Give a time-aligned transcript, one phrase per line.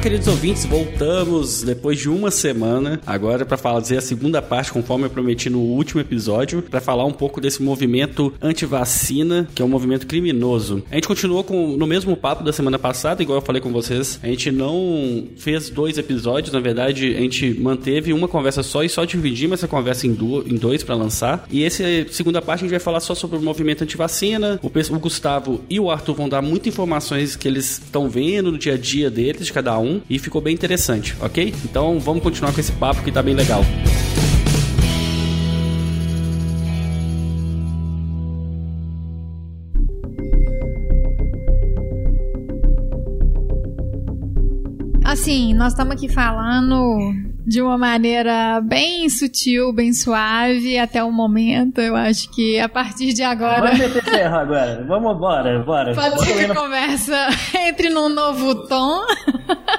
[0.00, 5.10] Queridos ouvintes, voltamos depois de uma semana agora para fazer a segunda parte, conforme eu
[5.10, 10.06] prometi no último episódio, para falar um pouco desse movimento anti-vacina, que é um movimento
[10.06, 10.82] criminoso.
[10.90, 14.18] A gente continuou com no mesmo papo da semana passada, igual eu falei com vocês.
[14.22, 18.88] A gente não fez dois episódios, na verdade, a gente manteve uma conversa só e
[18.88, 20.12] só dividimos essa conversa em,
[20.46, 21.46] em dois para lançar.
[21.50, 24.58] E essa segunda parte a gente vai falar só sobre o movimento anti-vacina.
[24.62, 28.56] O, o Gustavo e o Arthur vão dar muitas informações que eles estão vendo no
[28.56, 31.54] dia a dia deles, de cada um um e ficou bem interessante, ok?
[31.64, 33.64] Então vamos continuar com esse papo que tá bem legal.
[45.04, 51.80] Assim, nós estamos aqui falando de uma maneira bem sutil, bem suave até o momento.
[51.80, 53.72] Eu acho que a partir de agora.
[53.72, 54.84] Vamos meter ferro agora.
[54.86, 55.94] Vamos embora, bora.
[55.94, 57.28] Pode ser que a conversa
[57.66, 59.02] entre num novo tom.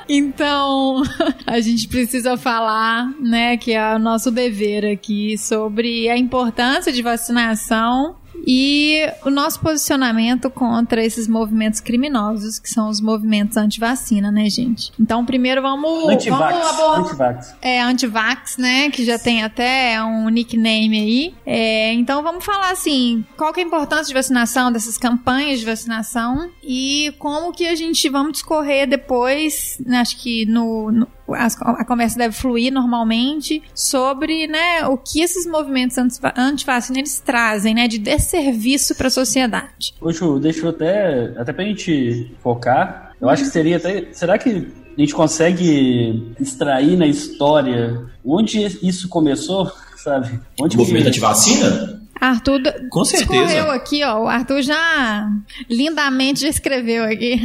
[0.08, 1.02] então,
[1.45, 7.02] a gente precisa falar, né, que é o nosso dever aqui sobre a importância de
[7.02, 14.50] vacinação e o nosso posicionamento contra esses movimentos criminosos, que são os movimentos anti-vacina, né,
[14.50, 14.92] gente?
[15.00, 17.00] Então, primeiro vamos, antivax, vamos abordar.
[17.00, 17.56] Antivax.
[17.62, 18.89] É, antivax, né?
[18.89, 21.36] Que já tem até um nickname aí.
[21.45, 25.66] É, então, vamos falar assim: qual que é a importância de vacinação, dessas campanhas de
[25.66, 31.86] vacinação e como que a gente vamos discorrer depois, né, acho que no, no a,
[31.86, 35.98] conversa deve fluir normalmente sobre né, o que esses movimentos
[36.36, 39.94] antivacina eles trazem né, de desserviço para a sociedade.
[40.09, 44.08] Ju, deixa eu até, até pra gente focar, eu acho que seria até.
[44.12, 44.50] Será que
[44.98, 50.40] a gente consegue extrair na história onde isso começou, sabe?
[50.59, 52.02] Onde o movimento antivacina?
[52.22, 53.72] Arthur Com certeza.
[53.74, 54.24] aqui, ó.
[54.24, 55.28] O Arthur já
[55.68, 57.41] lindamente já escreveu aqui.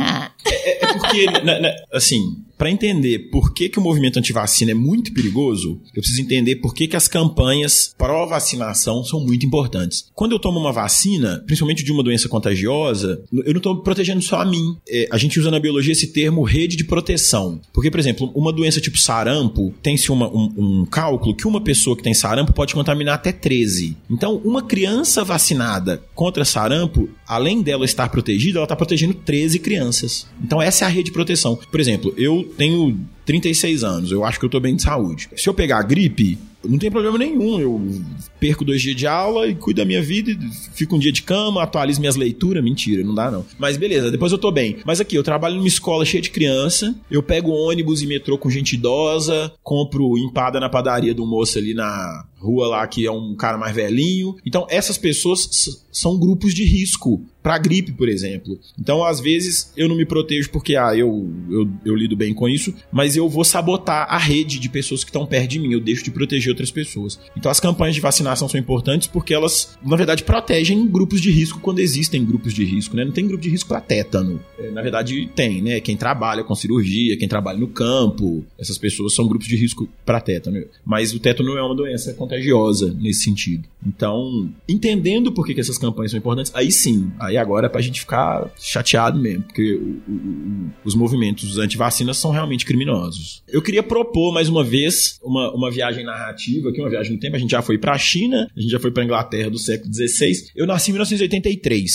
[0.47, 4.75] é, é porque, né, né, assim, para entender por que, que o movimento antivacina é
[4.75, 10.06] muito perigoso, eu preciso entender por que, que as campanhas pró-vacinação são muito importantes.
[10.15, 14.41] Quando eu tomo uma vacina, principalmente de uma doença contagiosa, eu não estou protegendo só
[14.41, 14.77] a mim.
[14.89, 17.61] É, a gente usa na biologia esse termo rede de proteção.
[17.72, 20.22] Porque, por exemplo, uma doença tipo sarampo, tem-se um,
[20.56, 23.97] um cálculo que uma pessoa que tem sarampo pode contaminar até 13.
[24.11, 30.27] Então, uma criança vacinada contra sarampo, além dela estar protegida, ela está protegendo 13 crianças.
[30.43, 31.59] Então, essa é a rede de proteção.
[31.71, 35.29] Por exemplo, eu tenho 36 anos, eu acho que eu tô bem de saúde.
[35.37, 37.61] Se eu pegar gripe, não tem problema nenhum.
[37.61, 38.03] Eu
[38.41, 40.37] perco dois dias de aula e cuido da minha vida,
[40.75, 42.62] fico um dia de cama, atualizo minhas leituras.
[42.62, 43.45] Mentira, não dá não.
[43.59, 44.79] Mas beleza, depois eu tô bem.
[44.84, 48.51] Mas aqui, eu trabalho numa escola cheia de criança, eu pego ônibus e metrô com
[48.51, 53.34] gente idosa, compro empada na padaria do moço ali na rua lá que é um
[53.34, 54.37] cara mais velhinho.
[54.45, 55.49] Então, essas pessoas
[55.91, 58.59] são grupos de risco para gripe, por exemplo.
[58.79, 62.49] Então, às vezes, eu não me protejo porque ah, eu, eu, eu lido bem com
[62.49, 65.73] isso, mas eu vou sabotar a rede de pessoas que estão perto de mim.
[65.73, 67.21] Eu deixo de proteger outras pessoas.
[67.37, 71.61] Então, as campanhas de vacinação são importantes porque elas, na verdade, protegem grupos de risco
[71.61, 73.05] quando existem grupos de risco, né?
[73.05, 74.41] Não tem grupo de risco para tétano.
[74.59, 75.81] É, na verdade, tem, né?
[75.81, 80.21] Quem trabalha com cirurgia, quem trabalha no campo, essas pessoas são grupos de risco para
[80.21, 80.65] tétano.
[80.84, 83.69] Mas o tétano é uma doença contagiosa nesse sentido.
[83.87, 87.81] Então, entendendo por que, que essas campanhas são importantes, aí sim, aí agora é pra
[87.81, 93.43] gente ficar chateado mesmo, porque o, o, os movimentos anti-vacinas são realmente criminosos.
[93.49, 97.37] Eu queria propor mais uma vez uma, uma viagem narrativa, aqui uma viagem no tempo.
[97.37, 100.51] A gente já foi pra China, a gente já foi pra Inglaterra do século XVI.
[100.55, 101.93] Eu nasci em 1983,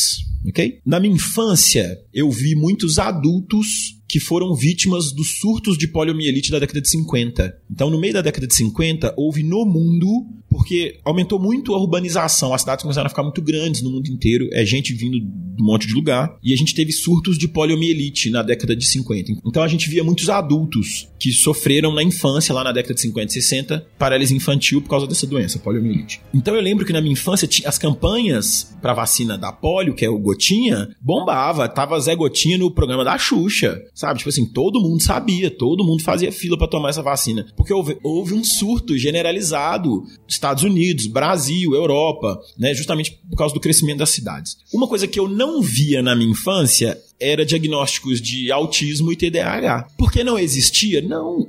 [0.47, 0.79] ok?
[0.85, 6.59] Na minha infância, eu vi muitos adultos que foram vítimas dos surtos de poliomielite da
[6.59, 7.57] década de 50.
[7.71, 12.53] Então, no meio da década de 50, houve no mundo, porque aumentou muito a urbanização,
[12.53, 15.65] as cidades começaram a ficar muito grandes no mundo inteiro, é gente vindo de um
[15.65, 19.31] monte de lugar, e a gente teve surtos de poliomielite na década de 50.
[19.45, 23.27] Então, a gente via muitos adultos que sofreram na infância, lá na década de 50
[23.27, 26.21] e 60, paralisia infantil por causa dessa doença, poliomielite.
[26.33, 30.09] Então, eu lembro que na minha infância, as campanhas para vacina da polio, que é
[30.09, 34.19] o Gotinha, bombava, tava Zé Gotinha no programa da Xuxa, sabe?
[34.19, 37.45] Tipo assim, todo mundo sabia, todo mundo fazia fila para tomar essa vacina.
[37.55, 40.03] Porque houve, houve um surto generalizado
[40.41, 42.73] Estados Unidos, Brasil, Europa, né?
[42.73, 44.57] Justamente por causa do crescimento das cidades.
[44.73, 49.87] Uma coisa que eu não via na minha infância era diagnósticos de autismo e TDAH.
[49.97, 51.01] Por que não existia?
[51.01, 51.47] Não.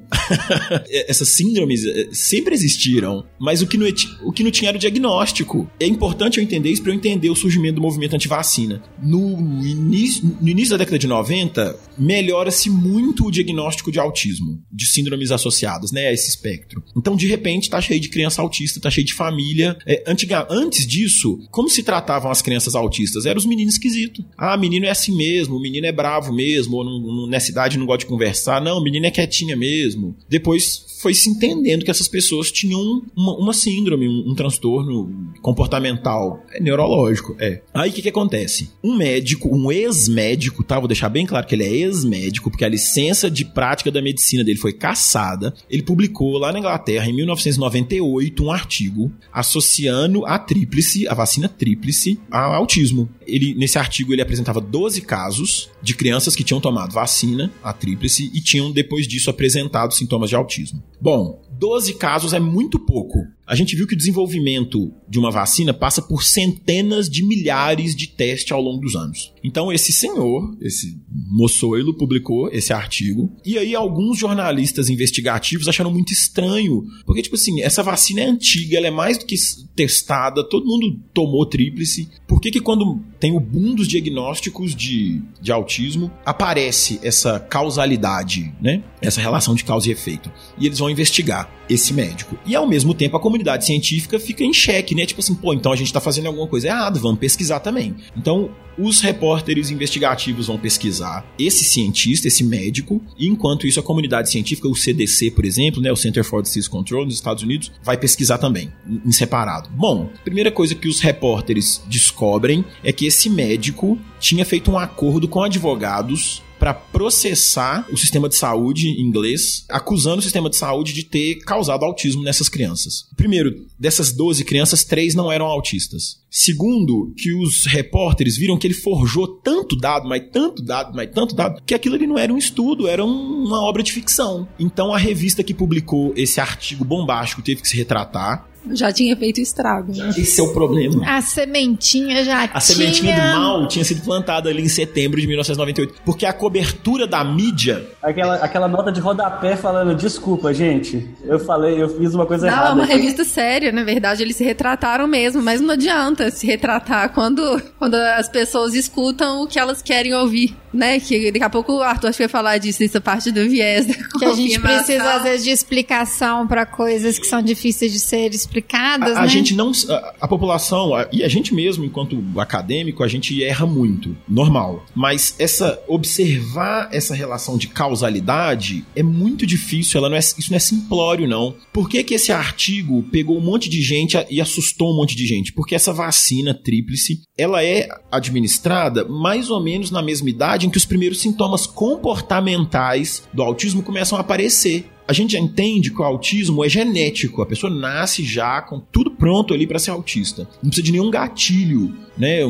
[1.08, 3.92] Essas síndromes eh, sempre existiram, mas o que, não, é
[4.22, 5.70] o que não tinha era o diagnóstico.
[5.80, 8.82] É importante eu entender isso para eu entender o surgimento do movimento antivacina.
[9.02, 14.86] No início, no início da década de 90, melhora-se muito o diagnóstico de autismo, de
[14.86, 16.82] síndromes associadas, né, a esse espectro.
[16.96, 19.76] Então, de repente, tá cheio de criança autista, tá cheio de família.
[19.86, 23.26] É, antiga, antes disso, como se tratavam as crianças autistas?
[23.26, 24.24] Eram os meninos esquisitos.
[24.36, 27.86] Ah, menino é assim mesmo, menino é bravo mesmo, ou não, não, nessa idade não
[27.86, 28.60] gosta de conversar.
[28.60, 30.16] Não, o menino é quietinha mesmo.
[30.28, 36.40] Depois foi se entendendo que essas pessoas tinham uma, uma síndrome, um, um, transtorno comportamental,
[36.52, 37.60] é neurológico, é.
[37.74, 38.70] Aí o que, que acontece?
[38.82, 40.78] Um médico, um ex-médico, tá?
[40.78, 44.44] Vou deixar bem claro que ele é ex-médico, porque a licença de prática da medicina
[44.44, 45.52] dele foi cassada.
[45.68, 52.20] Ele publicou lá na Inglaterra, em 1998, um artigo associando a tríplice, a vacina tríplice,
[52.30, 53.08] ao autismo.
[53.26, 55.51] Ele, nesse artigo ele apresentava 12 casos
[55.82, 60.36] de crianças que tinham tomado vacina, a tríplice, e tinham depois disso apresentado sintomas de
[60.36, 60.82] autismo.
[61.00, 63.18] Bom, 12 casos é muito pouco.
[63.46, 68.06] A gente viu que o desenvolvimento de uma vacina passa por centenas de milhares de
[68.06, 69.32] testes ao longo dos anos.
[69.42, 73.30] Então, esse senhor, esse moçoilo, publicou esse artigo.
[73.44, 76.84] E aí, alguns jornalistas investigativos acharam muito estranho.
[77.04, 79.34] Porque, tipo assim, essa vacina é antiga, ela é mais do que
[79.74, 82.08] testada, todo mundo tomou tríplice.
[82.28, 88.54] Por que, que quando tem o boom dos diagnósticos de, de autismo, aparece essa causalidade,
[88.60, 88.82] né?
[89.00, 90.30] Essa relação de causa e efeito.
[90.58, 92.38] E eles vão investigar esse médico.
[92.46, 95.06] E ao mesmo tempo a comunidade científica fica em xeque, né?
[95.06, 97.96] Tipo assim, pô, então a gente tá fazendo alguma coisa errada, vamos pesquisar também.
[98.14, 104.30] Então, os repórteres investigativos vão pesquisar esse cientista, esse médico, e enquanto isso a comunidade
[104.30, 107.96] científica, o CDC, por exemplo, né, o Center for Disease Control nos Estados Unidos, vai
[107.96, 108.70] pesquisar também,
[109.04, 109.70] em separado.
[109.70, 115.26] Bom, primeira coisa que os repórteres descobrem é que esse médico tinha feito um acordo
[115.26, 121.02] com advogados para processar o sistema de saúde inglês, acusando o sistema de saúde de
[121.02, 123.08] ter causado autismo nessas crianças.
[123.16, 126.20] Primeiro, dessas 12 crianças, três não eram autistas.
[126.30, 131.34] Segundo, que os repórteres viram que ele forjou tanto dado, mas tanto dado, mas tanto
[131.34, 134.46] dado, que aquilo ali não era um estudo, era um, uma obra de ficção.
[134.56, 139.40] Então a revista que publicou esse artigo bombástico teve que se retratar já tinha feito
[139.40, 139.92] estrago.
[139.96, 140.10] Né?
[140.16, 141.04] Esse é o problema.
[141.06, 142.56] A sementinha já a tinha...
[142.58, 146.02] A sementinha do mal tinha sido plantada ali em setembro de 1998.
[146.04, 147.86] Porque a cobertura da mídia...
[148.02, 152.52] Aquela, aquela nota de rodapé falando, desculpa, gente, eu falei, eu fiz uma coisa não,
[152.52, 152.74] errada.
[152.74, 156.46] Não, é uma revista séria, na verdade, eles se retrataram mesmo, mas não adianta se
[156.46, 161.00] retratar quando, quando as pessoas escutam o que elas querem ouvir, né?
[161.00, 163.86] Que daqui a pouco o Arthur acho que vai falar disso, essa parte do viés
[163.86, 167.98] da Que a gente precisa, às vezes, de explicação para coisas que são difíceis de
[167.98, 169.20] ser explicadas explicadas, a, né?
[169.20, 169.72] A gente não.
[169.88, 174.16] A, a população, a, e a gente mesmo, enquanto acadêmico, a gente erra muito.
[174.28, 174.84] Normal.
[174.94, 175.80] Mas essa.
[175.88, 179.98] Observar essa relação de causalidade é muito difícil.
[179.98, 181.54] Ela não é, isso não é simplório, não.
[181.72, 185.26] Por que, que esse artigo pegou um monte de gente e assustou um monte de
[185.26, 185.52] gente?
[185.52, 190.76] Porque essa vacina tríplice ela é administrada mais ou menos na mesma idade em que
[190.76, 196.04] os primeiros sintomas comportamentais do autismo começam a aparecer a gente já entende que o
[196.04, 197.42] autismo é genético.
[197.42, 200.48] A pessoa nasce já com tudo pronto ali para ser autista.
[200.62, 202.40] Não precisa de nenhum gatilho, né?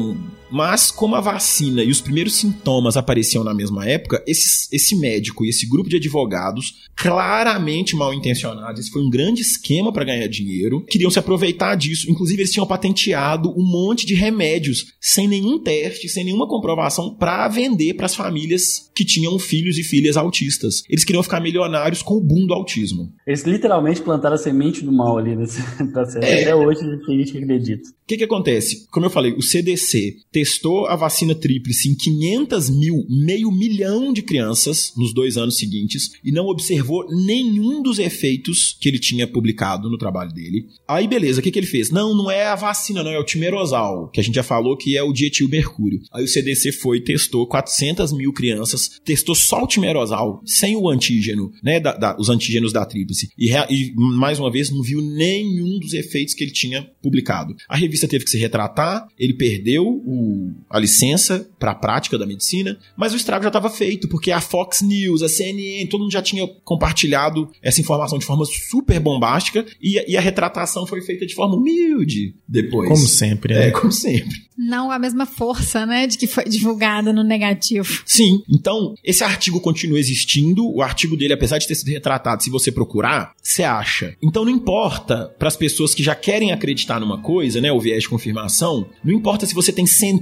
[0.52, 5.44] Mas como a vacina e os primeiros sintomas apareciam na mesma época, esse, esse médico
[5.44, 10.26] e esse grupo de advogados, claramente mal intencionados, esse foi um grande esquema para ganhar
[10.28, 12.10] dinheiro, queriam se aproveitar disso.
[12.10, 17.48] Inclusive, eles tinham patenteado um monte de remédios sem nenhum teste, sem nenhuma comprovação, para
[17.48, 20.82] vender para as famílias que tinham filhos e filhas autistas.
[20.88, 23.10] Eles queriam ficar milionários com o boom do autismo.
[23.26, 26.24] Eles literalmente plantaram a semente do mal ali nesse processo.
[26.24, 26.42] É.
[26.42, 27.88] Até hoje tem gente que acredita.
[27.88, 28.86] O que, que acontece?
[28.90, 34.22] Como eu falei, o CDC testou a vacina tríplice em 500 mil, meio milhão de
[34.22, 39.88] crianças nos dois anos seguintes e não observou nenhum dos efeitos que ele tinha publicado
[39.88, 40.66] no trabalho dele.
[40.88, 41.90] Aí, beleza, o que, que ele fez?
[41.90, 44.96] Não, não é a vacina, não, é o timerosal, que a gente já falou que
[44.96, 46.00] é o dietilmercúrio.
[46.12, 50.88] Aí o CDC foi e testou 400 mil crianças, testou só o timerosal, sem o
[50.88, 53.28] antígeno, né, da, da, os antígenos da tríplice.
[53.38, 57.54] E, e, mais uma vez, não viu nenhum dos efeitos que ele tinha publicado.
[57.68, 60.31] A revista teve que se retratar, ele perdeu o
[60.68, 64.40] a licença para a prática da medicina, mas o estrago já estava feito, porque a
[64.40, 69.64] Fox News, a CNN, todo mundo já tinha compartilhado essa informação de forma super bombástica
[69.80, 72.88] e, e a retratação foi feita de forma humilde depois.
[72.88, 73.68] Como sempre, né?
[73.68, 74.42] É, como sempre.
[74.56, 78.02] Não a mesma força, né, de que foi divulgada no negativo.
[78.04, 80.68] Sim, então esse artigo continua existindo.
[80.68, 84.14] O artigo dele, apesar de ter sido retratado, se você procurar, você acha.
[84.22, 88.02] Então não importa para as pessoas que já querem acreditar numa coisa, né, o viés
[88.02, 90.21] de confirmação, não importa se você tem centenas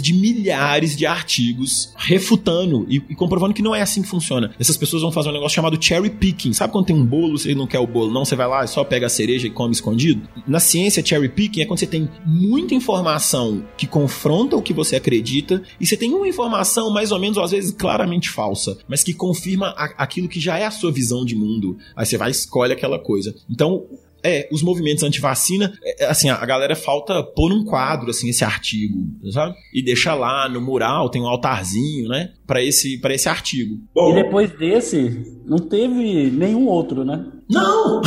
[0.00, 4.54] de milhares de artigos refutando e, e comprovando que não é assim que funciona.
[4.58, 6.52] Essas pessoas vão fazer um negócio chamado cherry picking.
[6.52, 8.68] Sabe quando tem um bolo, você não quer o bolo, não, você vai lá e
[8.68, 10.28] só pega a cereja e come escondido?
[10.46, 14.96] Na ciência, cherry picking é quando você tem muita informação que confronta o que você
[14.96, 19.14] acredita e você tem uma informação mais ou menos, às vezes, claramente falsa, mas que
[19.14, 21.76] confirma a, aquilo que já é a sua visão de mundo.
[21.96, 23.34] Aí você vai e escolhe aquela coisa.
[23.48, 23.84] Então,
[24.22, 28.98] é, os movimentos anti-vacina, é, assim, a galera falta pôr num quadro, assim, esse artigo,
[29.32, 29.54] sabe?
[29.72, 32.32] E deixa lá no mural, tem um altarzinho, né?
[32.46, 33.78] Pra esse, pra esse artigo.
[33.94, 37.26] Bom, e depois desse, não teve nenhum outro, né?
[37.50, 38.00] Não!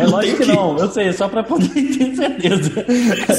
[0.00, 2.86] É lógico que não, eu sei, só pra poder ter certeza.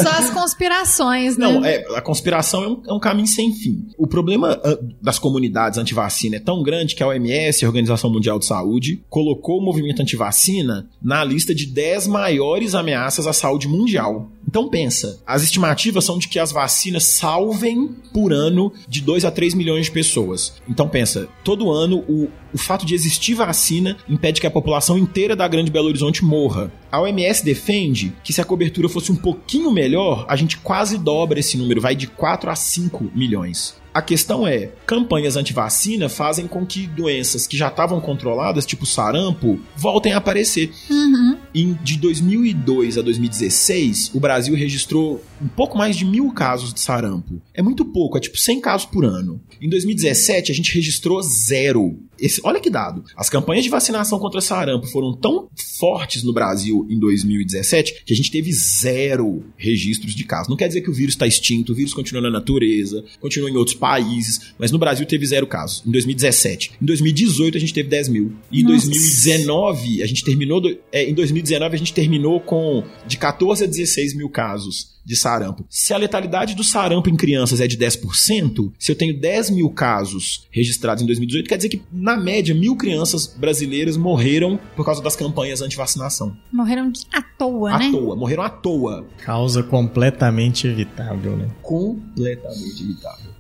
[0.02, 1.46] Só as conspirações, né?
[1.46, 3.86] Não, é, a conspiração é um, é um caminho sem fim.
[3.98, 8.40] O problema uh, das comunidades anti-vacina é tão grande que a OMS, a Organização Mundial
[8.40, 14.30] de Saúde, colocou o movimento anti-vacina na lista de 10 maiores ameaças à saúde mundial.
[14.48, 19.32] Então pensa, as estimativas são de que as vacinas salvem por ano de 2 a
[19.32, 20.54] 3 milhões de pessoas.
[20.70, 25.36] Então pensa, todo ano o, o fato de existir vacina impede que a população inteira
[25.36, 26.72] da Grande Belo Horizonte morra.
[26.90, 31.38] A OMS defende que se a cobertura fosse um pouquinho melhor, a gente quase dobra
[31.38, 33.76] esse número, vai de 4 a 5 milhões.
[33.96, 39.58] A questão é, campanhas anti-vacina fazem com que doenças que já estavam controladas, tipo sarampo,
[39.74, 40.70] voltem a aparecer.
[40.90, 41.38] Uhum.
[41.56, 46.82] Em, de 2002 a 2016, o Brasil registrou um pouco mais de mil casos de
[46.82, 47.42] sarampo.
[47.54, 49.40] É muito pouco, é tipo 100 casos por ano.
[49.62, 52.00] Em 2017, a gente registrou zero.
[52.18, 53.04] Esse, olha que dado.
[53.16, 58.16] As campanhas de vacinação contra sarampo foram tão fortes no Brasil em 2017 que a
[58.16, 60.48] gente teve zero registros de casos.
[60.48, 63.58] Não quer dizer que o vírus está extinto, o vírus continua na natureza, continua em
[63.58, 66.72] outros países, mas no Brasil teve zero casos em 2017.
[66.82, 68.34] Em 2018 a gente teve 10 mil.
[68.50, 68.88] E em Nossa.
[68.88, 70.62] 2019 a gente terminou.
[70.62, 75.16] do- é, em 2019 a gente terminou com de 14 a 16 mil casos de
[75.16, 75.64] sarampo.
[75.70, 79.70] Se a letalidade do sarampo em crianças é de 10%, se eu tenho 10 mil
[79.70, 85.02] casos registrados em 2018, quer dizer que, na média, mil crianças brasileiras morreram por causa
[85.02, 86.36] das campanhas anti-vacinação.
[86.52, 87.92] Morreram à toa, À né?
[87.92, 89.06] toa, morreram à toa.
[89.24, 91.48] Causa completamente evitável, né?
[91.62, 93.32] Completamente evitável.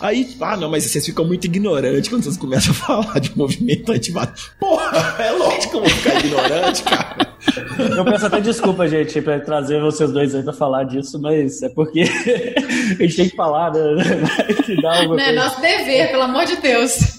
[0.00, 3.90] Aí, ah, não, mas vocês ficam muito ignorantes quando vocês começam a falar de movimento
[3.92, 4.36] anti-vacina.
[4.60, 7.35] Porra, é lógico que eu vou ficar ignorante, cara.
[7.96, 11.68] Eu peço até desculpa, gente, pra trazer vocês dois aí pra falar disso, mas é
[11.68, 12.02] porque
[12.98, 13.80] a gente tem que falar, né?
[14.64, 15.32] Que dá alguma coisa.
[15.32, 17.18] nosso dever, pelo amor de Deus.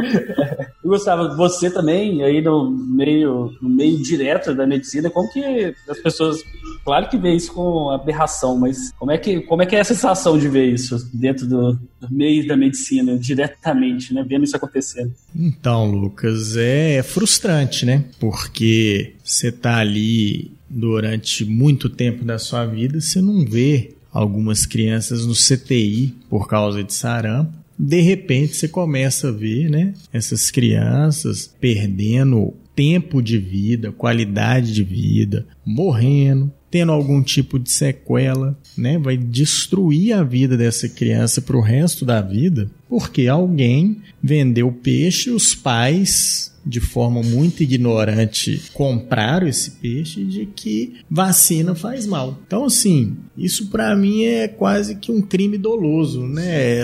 [0.84, 6.42] Gustavo, você também, aí no meio, no meio direto da medicina, como que as pessoas.
[6.88, 9.84] Claro que vê isso com aberração, mas como é que, como é, que é a
[9.84, 14.24] sensação de ver isso dentro do, do meio da medicina, diretamente, né?
[14.26, 15.12] Vendo isso acontecendo.
[15.36, 18.06] Então, Lucas, é frustrante, né?
[18.18, 25.26] Porque você tá ali durante muito tempo da sua vida, você não vê algumas crianças
[25.26, 27.52] no CTI por causa de sarampo.
[27.78, 34.82] De repente você começa a ver, né, essas crianças perdendo tempo de vida, qualidade de
[34.82, 38.98] vida, morrendo, tendo algum tipo de sequela, né?
[38.98, 45.30] Vai destruir a vida dessa criança para o resto da vida, porque alguém vendeu peixe,
[45.30, 52.38] os pais de forma muito ignorante compraram esse peixe de que vacina faz mal.
[52.46, 56.80] Então assim, isso para mim é quase que um crime doloso, né?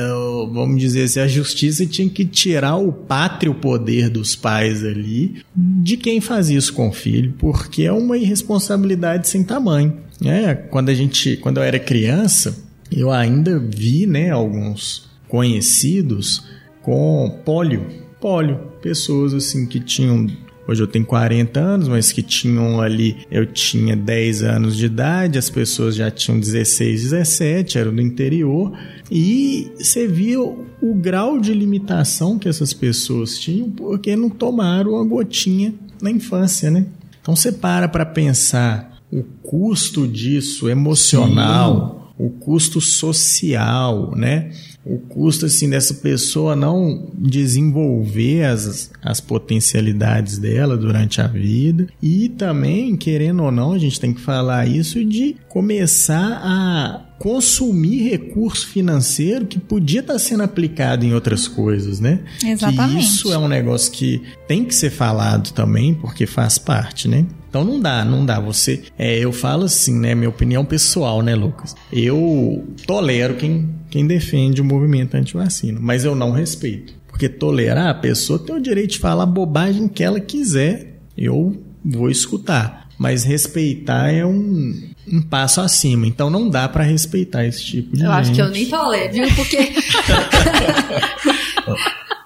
[0.52, 5.96] Vamos dizer assim, a justiça tinha que tirar o pátrio poder dos pais ali de
[5.96, 9.98] quem faz isso com o filho, porque é uma irresponsabilidade sem tamanho.
[10.24, 12.56] É, quando a gente, quando eu era criança,
[12.90, 16.44] eu ainda vi, né, alguns conhecidos
[16.82, 17.86] com pólio,
[18.20, 20.28] pólio, pessoas assim que tinham
[20.66, 25.38] Hoje eu tenho 40 anos, mas que tinham ali, eu tinha 10 anos de idade,
[25.38, 28.72] as pessoas já tinham 16, 17, eram do interior,
[29.10, 34.92] e você via o, o grau de limitação que essas pessoas tinham porque não tomaram
[34.92, 36.86] uma gotinha na infância, né?
[37.20, 44.50] Então você para para pensar o custo disso emocional, o custo social, né?
[44.84, 52.28] O custo assim dessa pessoa não desenvolver as, as potencialidades dela durante a vida e
[52.28, 58.66] também, querendo ou não, a gente tem que falar isso de começar a consumir recurso
[58.66, 62.20] financeiro que podia estar sendo aplicado em outras coisas, né?
[62.44, 62.98] Exatamente.
[62.98, 67.24] Que isso é um negócio que tem que ser falado também, porque faz parte, né?
[67.48, 68.40] Então não dá, não dá.
[68.40, 70.12] Você, é, eu falo assim, né?
[70.12, 71.76] Minha opinião pessoal, né, Lucas?
[71.92, 76.92] Eu tolero quem, quem defende o movimento anti-vacina, mas eu não respeito.
[77.06, 80.98] Porque tolerar a pessoa tem o direito de falar a bobagem que ela quiser.
[81.16, 82.88] Eu vou escutar.
[82.98, 86.08] Mas respeitar é um, um passo acima.
[86.08, 88.20] Então não dá para respeitar esse tipo de Eu gente.
[88.20, 89.28] acho que eu nem tolero, viu?
[89.36, 89.58] Porque.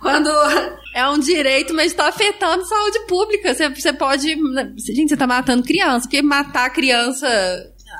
[0.01, 0.31] Quando
[0.95, 3.55] é um direito, mas está afetando a saúde pública.
[3.55, 4.27] Você, você pode.
[4.27, 6.09] Gente, você está matando criança.
[6.09, 7.27] Porque matar criança.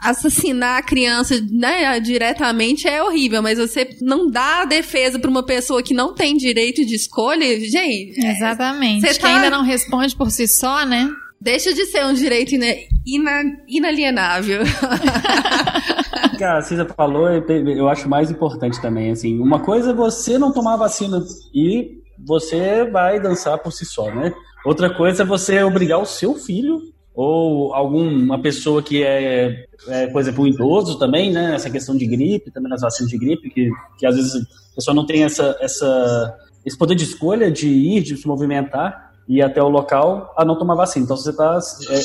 [0.03, 5.43] Assassinar a criança né, diretamente é horrível, mas você não dá a defesa para uma
[5.45, 8.19] pessoa que não tem direito de escolha, gente.
[8.25, 9.01] Exatamente.
[9.07, 11.09] Você que tá- ainda não responde por si só, né?
[11.41, 12.75] Deixa de ser um direito ina-
[13.07, 14.63] ina- inalienável.
[16.37, 19.11] Que a Cisa falou, eu eu acho mais importante também.
[19.11, 21.21] Assim, uma coisa é você não tomar a vacina
[21.55, 24.33] e você vai dançar por si só, né?
[24.65, 26.81] Outra coisa é você obrigar o seu filho
[27.21, 31.53] ou alguma pessoa que é, é, por exemplo, um idoso também, né?
[31.53, 34.95] Essa questão de gripe, também nas vacinas de gripe, que, que às vezes a pessoa
[34.95, 39.61] não tem essa, essa, esse poder de escolha de ir, de se movimentar e até
[39.61, 41.07] o local a não tomar vacina.
[41.07, 41.59] Então você está,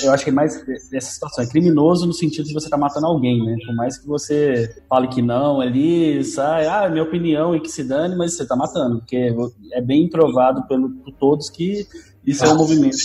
[0.04, 3.06] eu acho que é mais essa situação é criminoso no sentido de você estar matando
[3.06, 3.56] alguém, né?
[3.68, 7.70] Por mais que você fale que não ali, sai, ah, é minha opinião e que
[7.70, 9.32] se dane, mas você está matando, porque
[9.74, 11.86] é bem provado pelo, por todos que
[12.26, 12.98] isso é um movimento.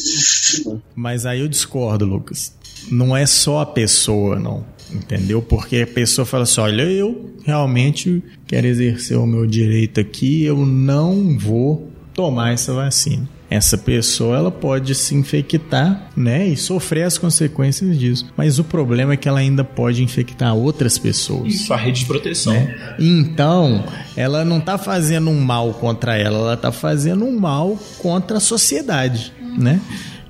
[0.94, 2.52] Mas aí eu discordo, Lucas.
[2.90, 4.64] Não é só a pessoa, não.
[4.92, 5.42] Entendeu?
[5.42, 10.64] Porque a pessoa fala assim: olha, eu realmente quero exercer o meu direito aqui, eu
[10.64, 13.28] não vou tomar essa vacina.
[13.50, 18.26] Essa pessoa ela pode se infectar, né, e sofrer as consequências disso.
[18.36, 21.54] Mas o problema é que ela ainda pode infectar outras pessoas.
[21.54, 22.52] Isso, a rede de proteção.
[22.52, 22.96] né?
[22.98, 23.84] Então,
[24.16, 28.40] ela não está fazendo um mal contra ela, ela está fazendo um mal contra a
[28.40, 29.80] sociedade, né?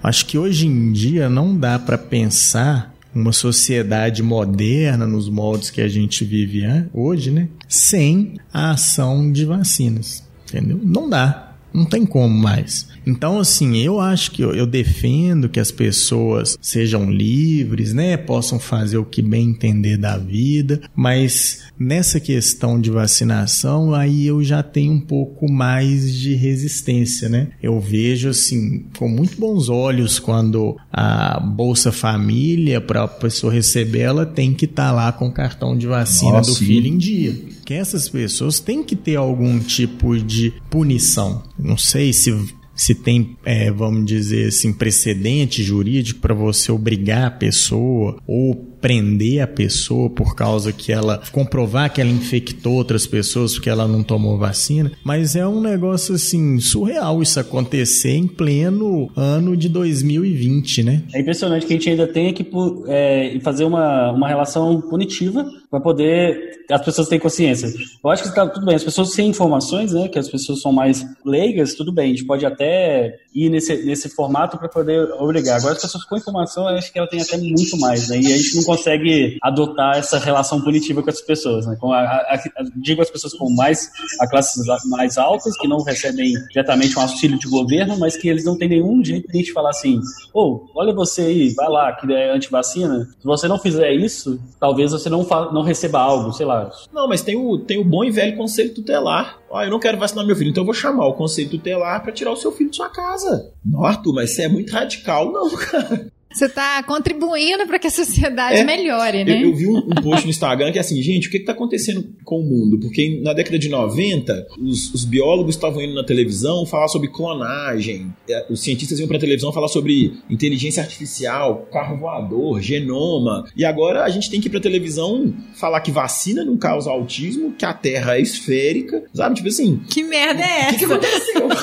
[0.02, 5.80] Acho que hoje em dia não dá para pensar uma sociedade moderna nos moldes que
[5.80, 6.62] a gente vive
[6.94, 7.48] hoje, né?
[7.68, 10.80] Sem a ação de vacinas, entendeu?
[10.82, 12.88] Não dá, não tem como mais.
[13.06, 18.16] Então, assim, eu acho que eu, eu defendo que as pessoas sejam livres, né?
[18.16, 24.42] Possam fazer o que bem entender da vida, mas nessa questão de vacinação, aí eu
[24.44, 27.48] já tenho um pouco mais de resistência, né?
[27.62, 34.00] Eu vejo, assim, com muito bons olhos quando a Bolsa Família, para a pessoa receber,
[34.00, 36.66] ela tem que estar lá com o cartão de vacina Nossa, do sim.
[36.66, 37.34] filho em dia.
[37.68, 41.42] Que essas pessoas têm que ter algum tipo de punição.
[41.58, 42.32] Não sei se
[42.74, 49.40] se tem, é, vamos dizer assim, precedente jurídico para você obrigar a pessoa ou prender
[49.40, 54.02] a pessoa por causa que ela comprovar que ela infectou outras pessoas porque ela não
[54.02, 60.82] tomou vacina, mas é um negócio assim surreal isso acontecer em pleno ano de 2020,
[60.82, 61.02] né?
[61.14, 62.46] É impressionante que a gente ainda tenha que
[62.86, 67.66] é, fazer uma, uma relação punitiva para poder as pessoas terem consciência.
[68.02, 68.74] Eu acho que está tudo bem.
[68.74, 72.06] As pessoas sem informações, né, que as pessoas são mais leigas, tudo bem.
[72.06, 75.58] A gente pode até ir nesse, nesse formato para poder obrigar.
[75.58, 78.20] Agora, as pessoas com informação, eu acho que ela tem até muito mais, né?
[78.20, 81.76] E a gente não consegue adotar essa relação punitiva com as pessoas, né?
[81.80, 85.82] Com a, a- a- digo as pessoas com mais a classes mais altas que não
[85.82, 89.70] recebem diretamente um auxílio de governo, mas que eles não têm nenhum jeito de falar
[89.70, 90.00] assim,
[90.34, 93.06] ô, olha você aí, vai lá, que é antivacina.
[93.18, 96.70] Se você não fizer isso, talvez você não, não receba algo, sei lá.
[96.92, 99.38] Não, mas tem o, tem o bom e velho conselho tutelar.
[99.50, 102.12] Ó, eu não quero vacinar meu filho, então eu vou chamar o conselho tutelar pra
[102.12, 103.50] tirar o seu filho de sua casa.
[103.82, 105.32] Arthur, mas você é muito radical.
[105.32, 106.06] Não, cara.
[106.38, 108.64] Você tá contribuindo para que a sociedade É.
[108.64, 109.42] melhore, Eu, né?
[109.44, 111.50] eu vi um, um post no Instagram que é assim, gente, o que, que tá
[111.50, 112.78] acontecendo com o mundo?
[112.78, 118.14] Porque na década de 90, os, os biólogos estavam indo na televisão falar sobre clonagem,
[118.30, 124.04] eh, os cientistas iam pra televisão falar sobre inteligência artificial, carro voador, genoma, e agora
[124.04, 127.72] a gente tem que ir pra televisão falar que vacina não causa autismo, que a
[127.72, 129.34] Terra é esférica, sabe?
[129.34, 130.94] Tipo assim, Que merda é o que, essa?
[130.94, 131.48] aconteceu?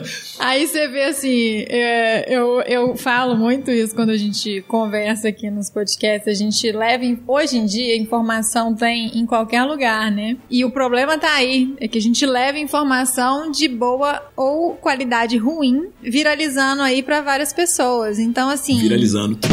[0.38, 5.50] Aí você vê assim, é, eu, eu falo muito isso quando a gente conversa aqui
[5.50, 10.36] nos podcasts, a gente leva, hoje em dia, informação vem em qualquer lugar, né?
[10.48, 15.36] E o problema tá aí, é que a gente leva informação de boa ou qualidade
[15.36, 18.20] ruim, viralizando aí pra várias pessoas.
[18.20, 18.78] Então, assim...
[18.78, 19.36] Viralizando.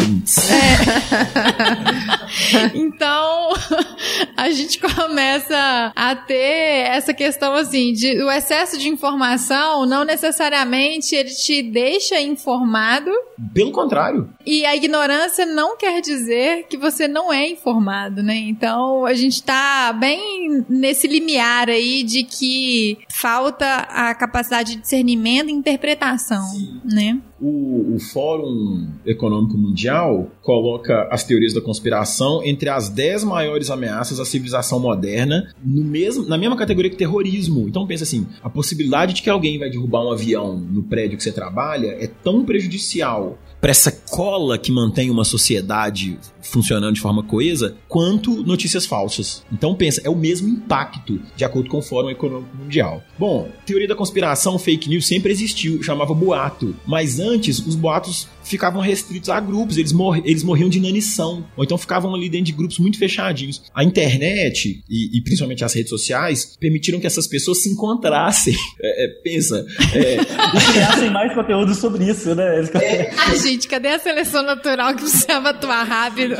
[2.73, 3.53] Então,
[4.35, 11.15] a gente começa a ter essa questão assim, de o excesso de informação não necessariamente
[11.15, 13.11] ele te deixa informado informado.
[13.53, 14.29] Pelo contrário.
[14.45, 18.35] E a ignorância não quer dizer que você não é informado, né?
[18.35, 25.49] Então a gente tá bem nesse limiar aí de que falta a capacidade de discernimento
[25.49, 26.45] e interpretação,
[26.83, 27.19] né?
[27.39, 34.19] O, o, Fórum Econômico Mundial coloca as teorias da conspiração entre as 10 maiores ameaças
[34.19, 37.67] à civilização moderna, no mesmo, na mesma categoria que terrorismo.
[37.67, 41.23] Então pensa assim, a possibilidade de que alguém vai derrubar um avião no prédio que
[41.23, 47.01] você trabalha é tão prejudicial inicial para essa cola que mantém uma sociedade funcionando de
[47.01, 49.43] forma coesa, quanto notícias falsas.
[49.51, 53.03] Então pensa, é o mesmo impacto, de acordo com o Fórum Econômico Mundial.
[53.17, 58.81] Bom, teoria da conspiração, fake news sempre existiu, chamava boato, mas antes os boatos ficavam
[58.81, 62.53] restritos a grupos, eles, mor eles morriam de inanição, ou então ficavam ali dentro de
[62.53, 63.61] grupos muito fechadinhos.
[63.73, 68.55] A internet, e, e principalmente as redes sociais, permitiram que essas pessoas se encontrassem.
[68.79, 69.65] É, é, pensa.
[69.93, 70.15] É...
[70.15, 72.61] e criassem mais conteúdo sobre isso, né?
[72.75, 73.11] É.
[73.47, 76.35] Gente, cadê a seleção natural que precisava atuar rápido?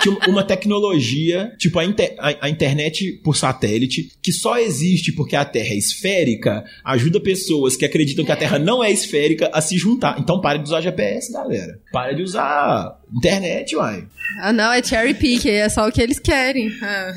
[0.00, 5.36] Tinha uma tecnologia, tipo a, inter a, a internet por satélite, que só existe porque
[5.36, 9.60] a Terra é esférica, ajuda pessoas que acreditam que a Terra não é esférica a
[9.60, 10.18] se juntar.
[10.18, 11.78] Então pare de usar GPS, galera.
[11.92, 14.04] Para de usar internet, uai.
[14.40, 16.70] Ah, não, é cherry pick, é só o que eles querem.
[16.82, 17.12] Ah.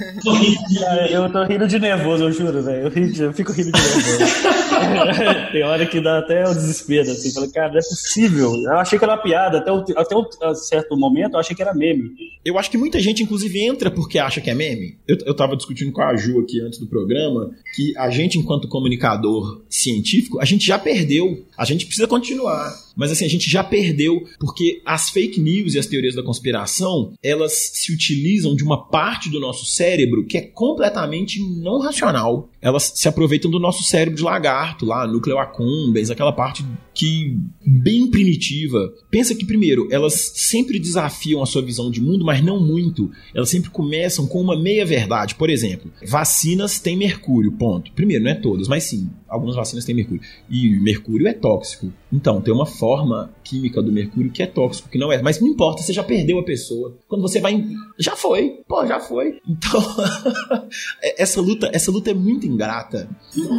[1.09, 2.91] Eu tô rindo de nervoso, eu juro, velho.
[2.95, 5.49] Eu, eu, fico rindo de nervoso.
[5.51, 7.33] Tem hora que dá até o desespero, assim.
[7.33, 8.53] Falei, cara, não é possível.
[8.53, 9.57] Eu achei que era uma piada.
[9.57, 12.11] Até, o, até um certo momento, eu achei que era meme.
[12.45, 14.97] Eu acho que muita gente, inclusive, entra porque acha que é meme.
[15.07, 18.67] Eu, eu tava discutindo com a Ju aqui antes do programa que a gente, enquanto
[18.67, 21.43] comunicador científico, a gente já perdeu.
[21.57, 22.71] A gente precisa continuar.
[22.95, 27.71] Mas assim, a gente já perdeu porque as fake news as teorias da conspiração, elas
[27.73, 32.49] se utilizam de uma parte do nosso cérebro que é completamente não racional.
[32.61, 38.09] Elas se aproveitam do nosso cérebro de lagarto, lá, núcleo accumbens, aquela parte que bem
[38.09, 38.93] primitiva.
[39.09, 43.09] Pensa que primeiro, elas sempre desafiam a sua visão de mundo, mas não muito.
[43.33, 45.35] Elas sempre começam com uma meia verdade.
[45.35, 47.91] Por exemplo, vacinas têm mercúrio, ponto.
[47.93, 50.21] Primeiro, não é todas, mas sim, algumas vacinas têm mercúrio.
[50.49, 51.91] E mercúrio é tóxico.
[52.11, 55.21] Então, tem uma forma química do mercúrio que é tóxico, que não é.
[55.21, 56.97] Mas não importa, você já perdeu a pessoa.
[57.07, 57.63] Quando você vai.
[57.97, 58.59] Já foi.
[58.67, 59.39] Pô, já foi.
[59.47, 59.81] Então,
[61.17, 63.09] essa luta essa luta é muito ingrata.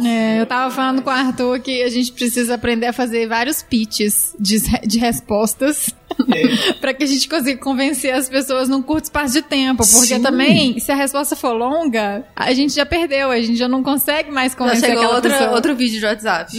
[0.05, 3.61] É, eu tava falando com o Arthur que a gente precisa aprender a fazer vários
[3.61, 5.89] pitches de, de respostas
[6.33, 6.73] é.
[6.73, 9.77] para que a gente consiga convencer as pessoas num curto espaço de tempo.
[9.77, 10.21] Porque Sim.
[10.21, 14.31] também, se a resposta for longa, a gente já perdeu, a gente já não consegue
[14.31, 15.51] mais convencer já chegou aquela outra, pessoa.
[15.51, 16.57] outro vídeo de WhatsApp.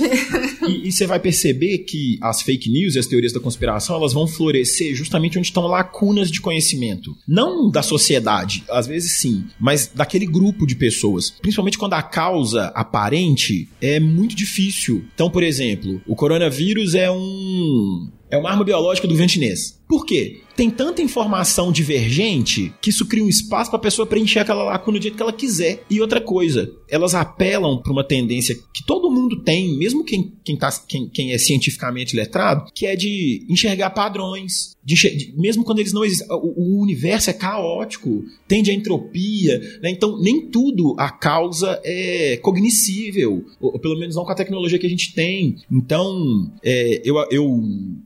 [0.68, 4.12] e, e você vai perceber que as fake news e as teorias da conspiração, elas
[4.12, 7.16] vão florescer justamente onde estão lacunas de conhecimento.
[7.26, 11.30] Não da sociedade, às vezes sim, mas daquele grupo de pessoas.
[11.30, 15.04] Principalmente quando a causa aparente é muito difícil.
[15.14, 19.78] Então, por exemplo, o coronavírus é um é uma arma biológica do vento chinês.
[19.92, 20.40] Por quê?
[20.56, 24.98] Tem tanta informação divergente que isso cria um espaço para a pessoa preencher aquela lacuna
[24.98, 25.84] do jeito que ela quiser.
[25.90, 30.56] E outra coisa, elas apelam para uma tendência que todo mundo tem, mesmo quem, quem,
[30.56, 34.72] tá, quem, quem é cientificamente letrado, que é de enxergar padrões.
[34.84, 36.26] De de, mesmo quando eles não existem.
[36.30, 39.58] O, o, universo é caótico, tende a entropia.
[39.82, 39.90] Né?
[39.90, 44.78] Então, nem tudo a causa é cognoscível, ou, ou, pelo menos não com a tecnologia
[44.78, 45.56] que a gente tem.
[45.70, 47.62] Então, é, eu, eu